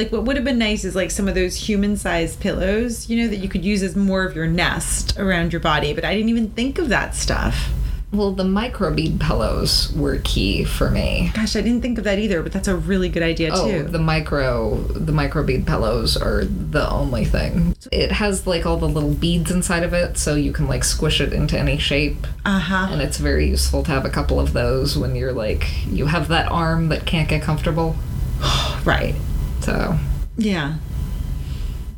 Like 0.01 0.13
what 0.13 0.25
would 0.25 0.37
have 0.37 0.47
been 0.47 0.59
nice 0.59 0.85
is 0.85 0.97
like 0.97 1.11
some 1.11 1.29
of 1.29 1.35
those 1.35 1.55
human-sized 1.55 2.41
pillows, 2.41 3.11
you 3.11 3.23
know, 3.23 3.29
that 3.29 3.37
you 3.37 3.51
could 3.51 3.63
use 3.63 3.83
as 3.83 3.95
more 3.95 4.25
of 4.25 4.35
your 4.35 4.47
nest 4.47 5.19
around 5.19 5.53
your 5.53 5.61
body. 5.61 5.93
But 5.93 6.07
I 6.07 6.15
didn't 6.15 6.31
even 6.31 6.49
think 6.53 6.79
of 6.79 6.89
that 6.89 7.15
stuff. 7.15 7.69
Well, 8.11 8.33
the 8.33 8.45
microbead 8.45 9.21
pillows 9.21 9.93
were 9.93 10.17
key 10.25 10.65
for 10.65 10.91
me. 10.91 11.31
Gosh, 11.35 11.55
I 11.55 11.61
didn't 11.61 11.83
think 11.83 11.99
of 11.99 12.05
that 12.05 12.19
either. 12.19 12.43
But 12.43 12.53
that's 12.53 12.67
a 12.67 12.77
really 12.77 13.11
good 13.11 13.23
idea 13.23 13.51
too. 13.51 13.57
Oh, 13.57 13.71
too. 13.71 13.83
the 13.83 13.99
micro 13.99 14.79
the 14.79 15.13
microbead 15.13 15.67
pillows 15.67 16.17
are 16.17 16.47
the 16.47 16.91
only 16.91 17.27
thing. 17.27 17.77
It 17.93 18.11
has 18.13 18.47
like 18.47 18.65
all 18.65 18.79
the 18.79 18.89
little 18.89 19.13
beads 19.13 19.51
inside 19.51 19.83
of 19.83 19.93
it, 19.93 20.17
so 20.17 20.35
you 20.35 20.51
can 20.51 20.67
like 20.67 20.83
squish 20.83 21.21
it 21.21 21.35
into 21.35 21.59
any 21.59 21.77
shape. 21.77 22.27
uh 22.47 22.59
huh. 22.59 22.89
And 22.91 23.03
it's 23.03 23.19
very 23.19 23.47
useful 23.51 23.83
to 23.83 23.91
have 23.91 24.07
a 24.07 24.11
couple 24.11 24.41
of 24.41 24.55
those 24.55 24.97
when 24.97 25.15
you're 25.15 25.35
like 25.35 25.69
you 25.87 26.07
have 26.07 26.29
that 26.29 26.51
arm 26.51 26.89
that 26.89 27.05
can't 27.05 27.29
get 27.29 27.43
comfortable. 27.43 27.97
Right. 28.83 29.15
So 29.61 29.99
Yeah. 30.37 30.77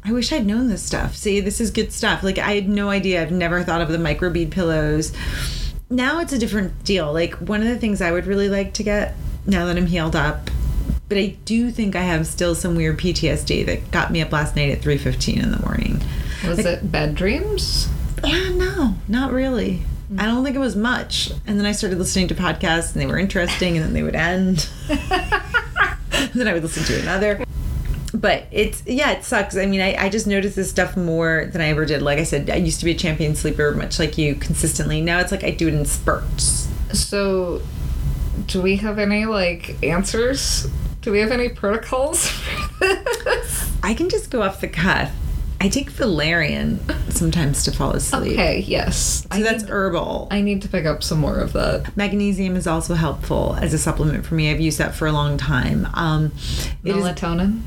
I 0.04 0.12
wish 0.12 0.32
I'd 0.32 0.46
known 0.46 0.68
this 0.68 0.82
stuff. 0.82 1.14
See, 1.14 1.40
this 1.40 1.60
is 1.60 1.70
good 1.70 1.92
stuff. 1.92 2.22
Like 2.24 2.38
I 2.38 2.54
had 2.54 2.68
no 2.68 2.90
idea. 2.90 3.22
I've 3.22 3.30
never 3.30 3.62
thought 3.62 3.80
of 3.80 3.88
the 3.88 3.98
microbead 3.98 4.50
pillows. 4.50 5.12
Now 5.88 6.18
it's 6.20 6.32
a 6.32 6.38
different 6.38 6.84
deal. 6.84 7.12
Like 7.12 7.34
one 7.34 7.60
of 7.62 7.68
the 7.68 7.78
things 7.78 8.00
I 8.00 8.10
would 8.10 8.26
really 8.26 8.48
like 8.48 8.72
to 8.74 8.82
get 8.82 9.14
now 9.46 9.66
that 9.66 9.76
I'm 9.76 9.86
healed 9.86 10.16
up, 10.16 10.50
but 11.08 11.18
I 11.18 11.36
do 11.44 11.70
think 11.70 11.94
I 11.94 12.02
have 12.02 12.26
still 12.26 12.54
some 12.54 12.74
weird 12.74 12.98
PTSD 12.98 13.64
that 13.66 13.90
got 13.90 14.10
me 14.10 14.20
up 14.22 14.32
last 14.32 14.56
night 14.56 14.70
at 14.70 14.80
3:15 14.80 15.40
in 15.42 15.52
the 15.52 15.58
morning. 15.60 16.00
was 16.46 16.58
it 16.60 16.90
bad 16.90 17.14
dreams? 17.14 17.88
Yeah, 18.24 18.50
no, 18.54 18.94
not 19.08 19.32
really. 19.32 19.82
Mm. 20.12 20.20
I 20.20 20.26
don't 20.26 20.42
think 20.44 20.56
it 20.56 20.60
was 20.60 20.74
much. 20.76 21.30
And 21.46 21.58
then 21.58 21.66
I 21.66 21.72
started 21.72 21.98
listening 21.98 22.28
to 22.28 22.34
podcasts 22.34 22.92
and 22.92 23.00
they 23.02 23.06
were 23.06 23.18
interesting 23.18 23.76
and 23.76 23.84
then 23.84 23.92
they 23.92 24.02
would 24.02 24.16
end. 24.16 24.68
then 26.34 26.48
I 26.48 26.52
would 26.52 26.62
listen 26.62 26.84
to 26.84 27.00
another. 27.00 27.44
But 28.14 28.44
it's, 28.50 28.82
yeah, 28.86 29.12
it 29.12 29.24
sucks. 29.24 29.56
I 29.56 29.66
mean, 29.66 29.80
I, 29.80 29.94
I 29.96 30.08
just 30.08 30.26
noticed 30.26 30.56
this 30.56 30.68
stuff 30.68 30.96
more 30.96 31.48
than 31.50 31.62
I 31.62 31.68
ever 31.68 31.86
did. 31.86 32.02
Like 32.02 32.18
I 32.18 32.24
said, 32.24 32.50
I 32.50 32.56
used 32.56 32.78
to 32.80 32.84
be 32.84 32.90
a 32.90 32.94
champion 32.94 33.34
sleeper, 33.34 33.72
much 33.72 33.98
like 33.98 34.18
you, 34.18 34.34
consistently. 34.34 35.00
Now 35.00 35.20
it's 35.20 35.32
like 35.32 35.44
I 35.44 35.50
do 35.50 35.68
it 35.68 35.74
in 35.74 35.84
spurts. 35.86 36.68
So, 36.92 37.62
do 38.46 38.60
we 38.60 38.76
have 38.76 38.98
any 38.98 39.24
like 39.24 39.82
answers? 39.82 40.68
Do 41.00 41.10
we 41.10 41.20
have 41.20 41.32
any 41.32 41.48
protocols 41.48 42.28
for 42.28 42.84
this? 43.24 43.72
I 43.82 43.94
can 43.94 44.08
just 44.08 44.30
go 44.30 44.42
off 44.42 44.60
the 44.60 44.68
cuff. 44.68 45.10
I 45.62 45.68
take 45.68 45.90
valerian 45.90 46.80
sometimes 47.10 47.62
to 47.66 47.70
fall 47.70 47.92
asleep. 47.92 48.32
Okay, 48.32 48.64
yes. 48.66 49.24
So 49.32 49.42
that's 49.44 49.62
herbal. 49.62 50.26
I 50.28 50.40
need 50.40 50.60
to 50.62 50.68
pick 50.68 50.86
up 50.86 51.04
some 51.04 51.20
more 51.20 51.38
of 51.38 51.52
that. 51.52 51.96
Magnesium 51.96 52.56
is 52.56 52.66
also 52.66 52.94
helpful 52.94 53.56
as 53.60 53.72
a 53.72 53.78
supplement 53.78 54.26
for 54.26 54.34
me. 54.34 54.50
I've 54.50 54.60
used 54.60 54.78
that 54.78 54.92
for 54.92 55.06
a 55.06 55.12
long 55.12 55.38
time. 55.38 55.86
Um, 55.94 56.32
it 56.82 56.96
is 56.96 57.04
Melatonin. 57.04 57.60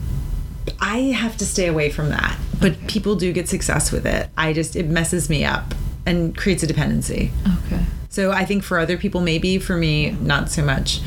I 0.81 0.97
have 0.97 1.37
to 1.37 1.45
stay 1.45 1.67
away 1.67 1.89
from 1.89 2.09
that. 2.09 2.37
But 2.59 2.85
people 2.87 3.15
do 3.15 3.31
get 3.31 3.47
success 3.47 3.93
with 3.93 4.05
it. 4.05 4.29
I 4.37 4.51
just 4.51 4.75
it 4.75 4.89
messes 4.89 5.29
me 5.29 5.45
up 5.45 5.73
and 6.05 6.35
creates 6.35 6.63
a 6.63 6.67
dependency. 6.67 7.31
Okay. 7.65 7.81
So 8.09 8.33
I 8.33 8.43
think 8.43 8.63
for 8.63 8.77
other 8.77 8.97
people 8.97 9.21
maybe, 9.21 9.57
for 9.57 9.77
me 9.77 10.11
not 10.11 10.51
so 10.51 10.65
much. 10.65 10.99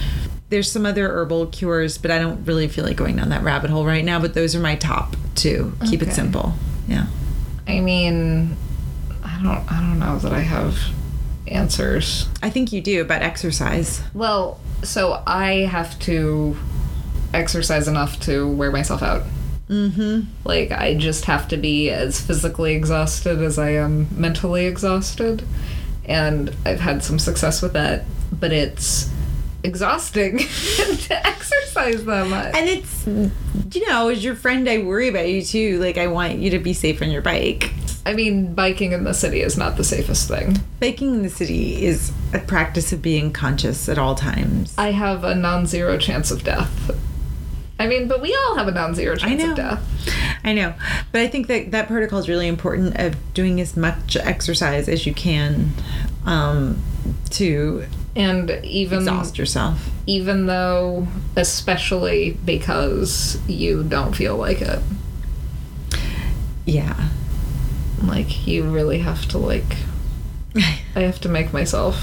There's 0.48 0.72
some 0.72 0.86
other 0.86 1.06
herbal 1.06 1.48
cures, 1.48 1.98
but 1.98 2.10
I 2.10 2.18
don't 2.18 2.46
really 2.46 2.66
feel 2.66 2.86
like 2.86 2.96
going 2.96 3.16
down 3.16 3.28
that 3.28 3.42
rabbit 3.42 3.68
hole 3.68 3.84
right 3.84 4.06
now, 4.06 4.18
but 4.18 4.32
those 4.32 4.56
are 4.56 4.60
my 4.60 4.76
top 4.76 5.14
two. 5.34 5.74
Keep 5.90 6.00
it 6.00 6.14
simple. 6.14 6.54
Yeah. 6.88 7.06
I 7.66 7.80
mean, 7.80 8.56
I 9.22 9.40
don't. 9.42 9.70
I 9.70 9.80
don't 9.80 9.98
know 9.98 10.18
that 10.18 10.32
I 10.32 10.40
have 10.40 10.78
answers. 11.46 12.28
I 12.42 12.50
think 12.50 12.72
you 12.72 12.80
do 12.80 13.00
about 13.00 13.22
exercise. 13.22 14.02
Well, 14.14 14.58
so 14.82 15.22
I 15.26 15.66
have 15.66 15.98
to 16.00 16.56
exercise 17.34 17.88
enough 17.88 18.18
to 18.20 18.50
wear 18.50 18.70
myself 18.70 19.02
out. 19.02 19.22
Mm-hmm. 19.68 20.22
Like 20.44 20.72
I 20.72 20.94
just 20.94 21.26
have 21.26 21.46
to 21.48 21.56
be 21.56 21.90
as 21.90 22.20
physically 22.20 22.74
exhausted 22.74 23.42
as 23.42 23.58
I 23.58 23.70
am 23.70 24.08
mentally 24.18 24.66
exhausted. 24.66 25.44
And 26.06 26.54
I've 26.64 26.80
had 26.80 27.04
some 27.04 27.18
success 27.18 27.60
with 27.60 27.74
that, 27.74 28.04
but 28.32 28.50
it's 28.50 29.10
exhausting 29.62 30.38
to 30.38 31.26
exercise 31.26 32.04
that 32.04 32.26
much. 32.28 32.54
And 32.54 32.68
it's 32.68 33.06
you 33.06 33.88
know, 33.88 34.08
as 34.08 34.24
your 34.24 34.34
friend 34.34 34.68
I 34.68 34.78
worry 34.78 35.08
about 35.08 35.28
you 35.28 35.42
too. 35.42 35.78
Like 35.78 35.98
I 35.98 36.06
want 36.06 36.38
you 36.38 36.50
to 36.50 36.58
be 36.58 36.72
safe 36.72 37.02
on 37.02 37.10
your 37.10 37.22
bike. 37.22 37.72
I 38.06 38.14
mean, 38.14 38.54
biking 38.54 38.92
in 38.92 39.04
the 39.04 39.12
city 39.12 39.42
is 39.42 39.58
not 39.58 39.76
the 39.76 39.84
safest 39.84 40.28
thing. 40.28 40.56
Biking 40.80 41.14
in 41.14 41.22
the 41.22 41.28
city 41.28 41.84
is 41.84 42.10
a 42.32 42.38
practice 42.38 42.90
of 42.92 43.02
being 43.02 43.32
conscious 43.32 43.86
at 43.86 43.98
all 43.98 44.14
times. 44.14 44.74
I 44.78 44.92
have 44.92 45.24
a 45.24 45.34
non-zero 45.34 45.98
chance 45.98 46.30
of 46.30 46.42
death. 46.42 46.90
I 47.78 47.86
mean, 47.86 48.08
but 48.08 48.22
we 48.22 48.34
all 48.34 48.56
have 48.56 48.66
a 48.66 48.72
non-zero 48.72 49.16
chance 49.16 49.42
of 49.42 49.54
death. 49.54 49.82
I 50.42 50.54
know, 50.54 50.74
but 51.12 51.20
I 51.20 51.28
think 51.28 51.48
that 51.48 51.70
that 51.72 51.86
protocol 51.86 52.18
is 52.18 52.28
really 52.28 52.48
important 52.48 52.98
of 52.98 53.14
doing 53.34 53.60
as 53.60 53.76
much 53.76 54.16
exercise 54.16 54.88
as 54.88 55.06
you 55.06 55.12
can 55.12 55.72
um, 56.24 56.82
to 57.30 57.84
And 58.16 58.50
even 58.64 59.00
exhaust 59.00 59.38
yourself. 59.38 59.90
even 60.06 60.46
though 60.46 61.06
especially 61.36 62.36
because 62.44 63.38
you 63.46 63.84
don't 63.84 64.16
feel 64.16 64.36
like 64.36 64.60
it. 64.60 64.80
Yeah. 66.64 67.08
Like 68.02 68.46
you 68.46 68.64
really 68.64 68.98
have 69.00 69.26
to 69.28 69.38
like 69.38 69.76
I 70.56 71.00
have 71.00 71.20
to 71.20 71.28
make 71.28 71.52
myself 71.52 72.02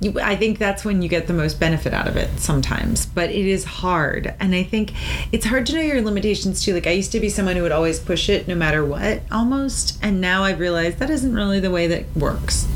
You, 0.00 0.18
I 0.20 0.36
think 0.36 0.58
that's 0.58 0.84
when 0.84 1.02
you 1.02 1.08
get 1.08 1.26
the 1.26 1.32
most 1.32 1.58
benefit 1.60 1.92
out 1.92 2.06
of 2.06 2.16
it 2.16 2.38
sometimes, 2.38 3.06
but 3.06 3.30
it 3.30 3.46
is 3.46 3.64
hard. 3.64 4.34
And 4.40 4.54
I 4.54 4.62
think 4.62 4.92
it's 5.32 5.46
hard 5.46 5.66
to 5.66 5.74
know 5.74 5.80
your 5.80 6.02
limitations 6.02 6.62
too. 6.62 6.74
Like, 6.74 6.86
I 6.86 6.90
used 6.92 7.12
to 7.12 7.20
be 7.20 7.28
someone 7.28 7.56
who 7.56 7.62
would 7.62 7.72
always 7.72 7.98
push 7.98 8.28
it 8.28 8.46
no 8.48 8.54
matter 8.54 8.84
what, 8.84 9.22
almost. 9.30 9.98
And 10.02 10.20
now 10.20 10.44
I've 10.44 10.60
realized 10.60 10.98
that 10.98 11.10
isn't 11.10 11.34
really 11.34 11.60
the 11.60 11.70
way 11.70 11.86
that 11.88 12.04
works. 12.16 12.66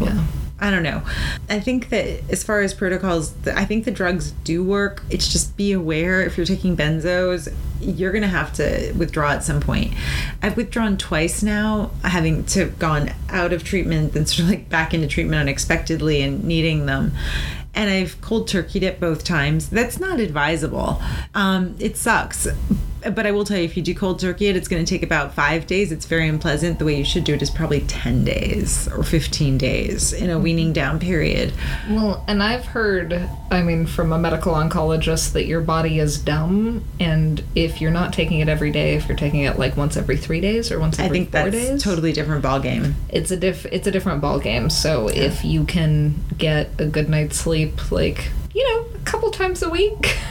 yeah. 0.00 0.24
I 0.60 0.70
don't 0.70 0.82
know. 0.82 1.02
I 1.48 1.58
think 1.58 1.88
that 1.88 2.22
as 2.30 2.44
far 2.44 2.60
as 2.60 2.74
protocols, 2.74 3.34
I 3.46 3.64
think 3.64 3.86
the 3.86 3.90
drugs 3.90 4.32
do 4.44 4.62
work. 4.62 5.02
It's 5.08 5.32
just 5.32 5.56
be 5.56 5.72
aware 5.72 6.20
if 6.22 6.36
you're 6.36 6.46
taking 6.46 6.76
benzos, 6.76 7.52
you're 7.80 8.12
going 8.12 8.22
to 8.22 8.28
have 8.28 8.52
to 8.54 8.92
withdraw 8.92 9.32
at 9.32 9.42
some 9.42 9.60
point. 9.60 9.94
I've 10.42 10.56
withdrawn 10.56 10.98
twice 10.98 11.42
now, 11.42 11.92
having 12.04 12.44
to 12.46 12.66
gone 12.66 13.10
out 13.30 13.54
of 13.54 13.64
treatment, 13.64 14.12
then 14.12 14.26
sort 14.26 14.40
of 14.44 14.50
like 14.50 14.68
back 14.68 14.92
into 14.92 15.06
treatment 15.06 15.40
unexpectedly 15.40 16.20
and 16.22 16.44
needing 16.44 16.84
them. 16.86 17.12
And 17.72 17.88
I've 17.88 18.20
cold 18.20 18.48
turkeyed 18.48 18.82
it 18.82 19.00
both 19.00 19.24
times. 19.24 19.70
That's 19.70 19.98
not 19.98 20.20
advisable. 20.20 21.00
Um, 21.34 21.76
it 21.78 21.96
sucks. 21.96 22.48
But 23.00 23.26
I 23.26 23.30
will 23.32 23.44
tell 23.44 23.58
you, 23.58 23.64
if 23.64 23.76
you 23.76 23.82
do 23.82 23.94
cold 23.94 24.20
turkey 24.20 24.46
it, 24.46 24.56
it's 24.56 24.68
going 24.68 24.84
to 24.84 24.88
take 24.88 25.02
about 25.02 25.34
five 25.34 25.66
days. 25.66 25.92
It's 25.92 26.06
very 26.06 26.28
unpleasant. 26.28 26.78
The 26.78 26.84
way 26.84 26.96
you 26.96 27.04
should 27.04 27.24
do 27.24 27.34
it 27.34 27.42
is 27.42 27.50
probably 27.50 27.80
10 27.80 28.24
days 28.24 28.88
or 28.88 29.02
15 29.02 29.58
days 29.58 30.12
in 30.12 30.30
a 30.30 30.38
weaning 30.38 30.72
down 30.72 30.98
period. 30.98 31.52
Well, 31.88 32.24
and 32.28 32.42
I've 32.42 32.64
heard, 32.66 33.28
I 33.50 33.62
mean, 33.62 33.86
from 33.86 34.12
a 34.12 34.18
medical 34.18 34.54
oncologist 34.54 35.32
that 35.32 35.46
your 35.46 35.60
body 35.60 35.98
is 35.98 36.18
dumb, 36.18 36.84
and 36.98 37.42
if 37.54 37.80
you're 37.80 37.90
not 37.90 38.12
taking 38.12 38.40
it 38.40 38.48
every 38.48 38.70
day, 38.70 38.94
if 38.94 39.08
you're 39.08 39.16
taking 39.16 39.40
it 39.40 39.58
like 39.58 39.76
once 39.76 39.96
every 39.96 40.16
three 40.16 40.40
days 40.40 40.70
or 40.70 40.78
once 40.78 40.98
I 40.98 41.04
every 41.04 41.20
think 41.20 41.32
four 41.32 41.50
that's 41.50 41.56
days, 41.56 41.82
totally 41.82 42.12
different 42.12 42.42
ball 42.42 42.60
game. 42.60 42.96
it's 43.08 43.30
a 43.30 43.36
diff, 43.36 43.66
it's 43.66 43.86
a 43.86 43.90
different 43.90 44.20
ball 44.20 44.38
game. 44.38 44.70
So 44.70 45.08
if 45.08 45.44
you 45.44 45.64
can 45.64 46.14
get 46.36 46.70
a 46.78 46.86
good 46.86 47.08
night's 47.08 47.36
sleep, 47.36 47.90
like 47.90 48.30
you 48.52 48.66
know, 48.68 48.86
a 48.94 49.04
couple 49.04 49.30
times 49.30 49.62
a 49.62 49.70
week. 49.70 50.16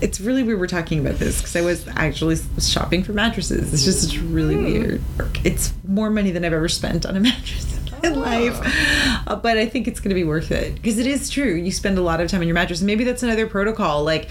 It's 0.00 0.20
really 0.20 0.42
weird 0.42 0.58
we're 0.58 0.66
talking 0.66 1.00
about 1.04 1.18
this 1.18 1.38
because 1.38 1.56
I 1.56 1.60
was 1.60 1.86
actually 1.88 2.36
shopping 2.58 3.02
for 3.02 3.12
mattresses. 3.12 3.72
It's 3.72 3.84
just 3.84 4.16
really 4.18 4.56
weird. 4.56 5.02
It's 5.44 5.72
more 5.86 6.10
money 6.10 6.30
than 6.30 6.44
I've 6.44 6.52
ever 6.52 6.68
spent 6.68 7.04
on 7.06 7.16
a 7.16 7.20
mattress 7.28 7.76
in 8.02 8.02
my 8.02 8.08
life, 8.10 9.24
uh, 9.26 9.36
but 9.36 9.58
I 9.58 9.66
think 9.66 9.86
it's 9.86 10.00
going 10.00 10.10
to 10.10 10.14
be 10.14 10.24
worth 10.24 10.50
it 10.50 10.74
because 10.74 10.98
it 10.98 11.06
is 11.06 11.28
true. 11.30 11.52
You 11.54 11.70
spend 11.70 11.98
a 11.98 12.02
lot 12.02 12.20
of 12.20 12.30
time 12.30 12.40
on 12.40 12.46
your 12.46 12.54
mattress. 12.54 12.80
And 12.80 12.86
maybe 12.86 13.04
that's 13.04 13.22
another 13.22 13.46
protocol. 13.46 14.04
Like, 14.04 14.30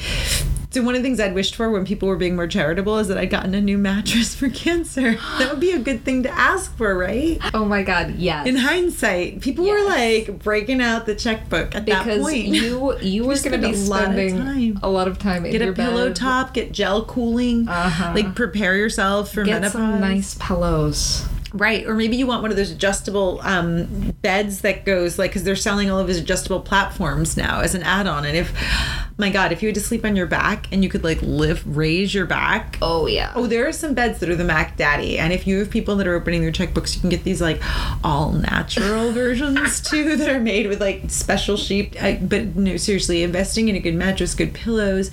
so 0.71 0.83
one 0.83 0.93
of 0.95 1.01
the 1.01 1.07
things 1.07 1.19
I'd 1.19 1.33
wished 1.33 1.55
for 1.55 1.71
when 1.71 1.83
people 1.85 2.07
were 2.07 2.15
being 2.15 2.35
more 2.35 2.45
charitable 2.47 2.97
is 2.99 3.07
that 3.07 3.17
I'd 3.17 3.29
gotten 3.31 3.55
a 3.55 3.61
new 3.61 3.77
mattress 3.77 4.35
for 4.39 4.49
cancer. 4.49 5.15
That 5.39 5.49
would 5.51 5.59
be 5.59 5.71
a 5.71 5.79
good 5.79 6.03
thing 6.05 6.23
to 6.23 6.29
ask 6.29 6.75
for, 6.77 6.95
right? 6.95 7.39
Oh 7.53 7.65
my 7.65 7.81
god, 7.83 8.15
yes. 8.17 8.45
In 8.45 8.55
hindsight, 8.55 9.41
people 9.41 9.65
were 9.65 9.83
like 9.85 10.39
breaking 10.43 10.79
out 10.81 11.05
the 11.07 11.15
checkbook 11.15 11.73
at 11.75 11.85
that 11.87 12.03
because 12.05 12.21
point. 12.21 12.45
you 12.47 12.97
you 13.01 13.25
were 13.25 13.35
going 13.39 13.51
to 13.51 13.57
be 13.57 13.73
a 13.73 13.77
lot 13.77 14.03
of 14.03 14.13
spending 14.13 14.37
time. 14.37 14.79
a 14.83 14.89
lot 14.89 15.07
of 15.07 15.17
time 15.17 15.45
in 15.45 15.51
get 15.51 15.61
a 15.67 15.73
pillow 15.73 16.07
bed. 16.07 16.15
top, 16.15 16.53
get 16.53 16.71
gel 16.71 17.03
cooling, 17.05 17.67
Uh-huh. 17.67 18.11
like 18.13 18.35
prepare 18.35 18.75
yourself 18.75 19.31
for 19.33 19.43
Get 19.43 19.61
menopause. 19.61 19.71
some 19.73 19.99
nice 20.01 20.37
pillows. 20.39 21.25
Right, 21.51 21.85
or 21.87 21.95
maybe 21.95 22.15
you 22.15 22.27
want 22.27 22.43
one 22.43 22.51
of 22.51 22.57
those 22.57 22.69
adjustable 22.69 23.39
um, 23.41 24.13
beds 24.21 24.61
that 24.61 24.85
goes 24.85 25.17
like 25.17 25.31
because 25.31 25.43
they're 25.43 25.55
selling 25.55 25.89
all 25.89 25.97
of 25.97 26.05
these 26.05 26.19
adjustable 26.19 26.59
platforms 26.59 27.35
now 27.35 27.61
as 27.61 27.73
an 27.73 27.81
add-on. 27.81 28.23
And 28.23 28.37
if, 28.37 28.53
my 29.17 29.31
God, 29.31 29.51
if 29.51 29.63
you 29.63 29.69
had 29.69 29.75
to 29.75 29.81
sleep 29.81 30.05
on 30.05 30.15
your 30.15 30.27
back 30.27 30.71
and 30.71 30.83
you 30.83 30.89
could 30.91 31.03
like 31.03 31.19
lift, 31.23 31.63
raise 31.65 32.13
your 32.13 32.27
back. 32.27 32.77
Oh 32.83 33.07
yeah. 33.07 33.33
Oh, 33.35 33.47
there 33.47 33.67
are 33.67 33.73
some 33.73 33.95
beds 33.95 34.19
that 34.19 34.29
are 34.29 34.35
the 34.35 34.43
Mac 34.43 34.77
Daddy, 34.77 35.17
and 35.17 35.33
if 35.33 35.47
you 35.47 35.57
have 35.57 35.71
people 35.71 35.95
that 35.95 36.07
are 36.07 36.13
opening 36.13 36.41
their 36.41 36.51
checkbooks, 36.51 36.93
you 36.95 37.01
can 37.01 37.09
get 37.09 37.23
these 37.23 37.41
like 37.41 37.59
all 38.03 38.31
natural 38.31 39.11
versions 39.11 39.81
too 39.81 40.17
that 40.17 40.29
are 40.29 40.39
made 40.39 40.67
with 40.67 40.79
like 40.79 41.09
special 41.09 41.57
sheep. 41.57 41.95
I, 41.99 42.17
but 42.17 42.55
no, 42.55 42.77
seriously, 42.77 43.23
investing 43.23 43.69
in 43.69 43.75
a 43.75 43.79
good 43.79 43.95
mattress, 43.95 44.35
good 44.35 44.53
pillows, 44.53 45.09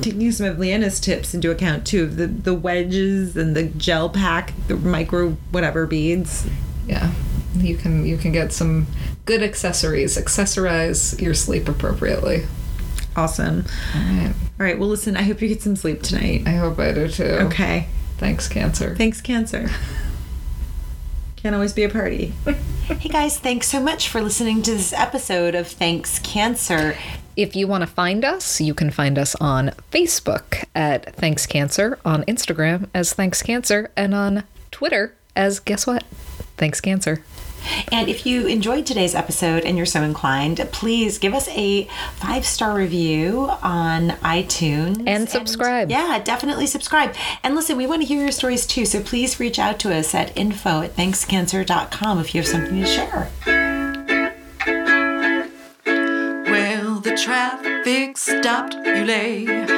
taking 0.00 0.32
some 0.32 0.46
of 0.46 0.56
Leanna's 0.56 0.98
tips 0.98 1.34
into 1.34 1.52
account 1.52 1.86
too, 1.86 2.02
of 2.02 2.16
the 2.16 2.26
the 2.26 2.54
wedges 2.54 3.36
and 3.36 3.54
the 3.54 3.64
gel 3.64 4.08
pack, 4.08 4.52
the 4.66 4.74
micro 4.74 5.30
whatever 5.52 5.67
beads. 5.86 6.46
Yeah. 6.86 7.12
You 7.56 7.76
can 7.76 8.04
you 8.06 8.16
can 8.16 8.32
get 8.32 8.52
some 8.52 8.86
good 9.24 9.42
accessories. 9.42 10.16
Accessorize 10.16 11.20
your 11.20 11.34
sleep 11.34 11.68
appropriately. 11.68 12.46
Awesome. 13.16 13.64
All 13.94 14.00
right. 14.00 14.34
All 14.60 14.66
right. 14.66 14.78
Well, 14.78 14.88
listen. 14.88 15.16
I 15.16 15.22
hope 15.22 15.40
you 15.42 15.48
get 15.48 15.62
some 15.62 15.76
sleep 15.76 16.02
tonight. 16.02 16.46
I 16.46 16.52
hope 16.52 16.78
I 16.78 16.92
do 16.92 17.08
too. 17.08 17.24
Okay. 17.24 17.88
Thanks, 18.18 18.48
Cancer. 18.48 18.94
Thanks, 18.96 19.20
Cancer. 19.20 19.68
Can't 21.36 21.54
always 21.54 21.72
be 21.72 21.84
a 21.84 21.88
party. 21.88 22.34
Hey 22.88 23.10
guys, 23.10 23.38
thanks 23.38 23.68
so 23.68 23.80
much 23.80 24.08
for 24.08 24.22
listening 24.22 24.62
to 24.62 24.70
this 24.70 24.94
episode 24.94 25.54
of 25.54 25.66
Thanks 25.66 26.18
Cancer. 26.20 26.96
If 27.36 27.54
you 27.54 27.68
want 27.68 27.82
to 27.82 27.86
find 27.86 28.24
us, 28.24 28.62
you 28.62 28.72
can 28.72 28.90
find 28.90 29.18
us 29.18 29.34
on 29.34 29.72
Facebook 29.92 30.64
at 30.74 31.14
Thanks 31.16 31.44
Cancer, 31.44 31.98
on 32.02 32.24
Instagram 32.24 32.88
as 32.94 33.12
Thanks 33.12 33.42
Cancer, 33.42 33.90
and 33.94 34.14
on 34.14 34.44
Twitter 34.70 35.14
as 35.38 35.60
guess 35.60 35.86
what? 35.86 36.02
Thanks 36.58 36.80
Cancer. 36.80 37.22
And 37.90 38.08
if 38.08 38.24
you 38.24 38.46
enjoyed 38.46 38.86
today's 38.86 39.14
episode 39.14 39.64
and 39.64 39.76
you're 39.76 39.86
so 39.86 40.02
inclined, 40.02 40.58
please 40.72 41.18
give 41.18 41.34
us 41.34 41.48
a 41.48 41.84
five 42.16 42.46
star 42.46 42.74
review 42.74 43.48
on 43.62 44.10
iTunes. 44.22 45.02
And 45.06 45.28
subscribe. 45.28 45.90
yeah, 45.90 46.20
definitely 46.22 46.66
subscribe. 46.66 47.14
And 47.42 47.54
listen, 47.54 47.76
we 47.76 47.86
want 47.86 48.02
to 48.02 48.06
hear 48.08 48.20
your 48.20 48.32
stories 48.32 48.66
too, 48.66 48.84
so 48.86 49.02
please 49.02 49.40
reach 49.40 49.58
out 49.58 49.78
to 49.80 49.94
us 49.94 50.14
at 50.14 50.36
info 50.36 50.82
at 50.82 50.96
thankscancer.com 50.96 52.18
if 52.20 52.34
you 52.34 52.40
have 52.40 52.48
something 52.48 52.80
to 52.80 52.86
share. 52.86 53.30
Well, 56.50 57.00
the 57.00 57.16
traffic 57.16 58.16
stopped. 58.16 58.74
You 58.74 59.04
lay 59.04 59.77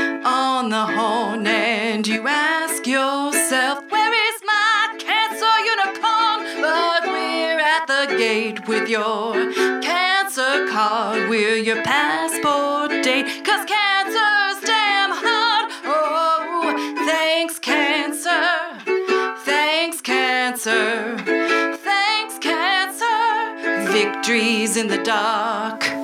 with 8.70 8.88
your 8.88 9.32
cancer 9.82 10.68
card. 10.68 11.28
We're 11.28 11.56
your 11.56 11.82
passport 11.82 13.02
date. 13.02 13.26
Cause 13.44 13.64
cancer's 13.66 14.62
damn 14.64 15.10
hard. 15.12 15.72
Oh, 15.84 17.04
thanks, 17.04 17.58
cancer. 17.58 18.46
Thanks, 19.44 20.00
cancer. 20.00 21.18
Thanks, 21.82 22.38
cancer. 22.38 23.90
Victories 23.92 24.76
in 24.76 24.86
the 24.86 25.02
dark. 25.02 25.99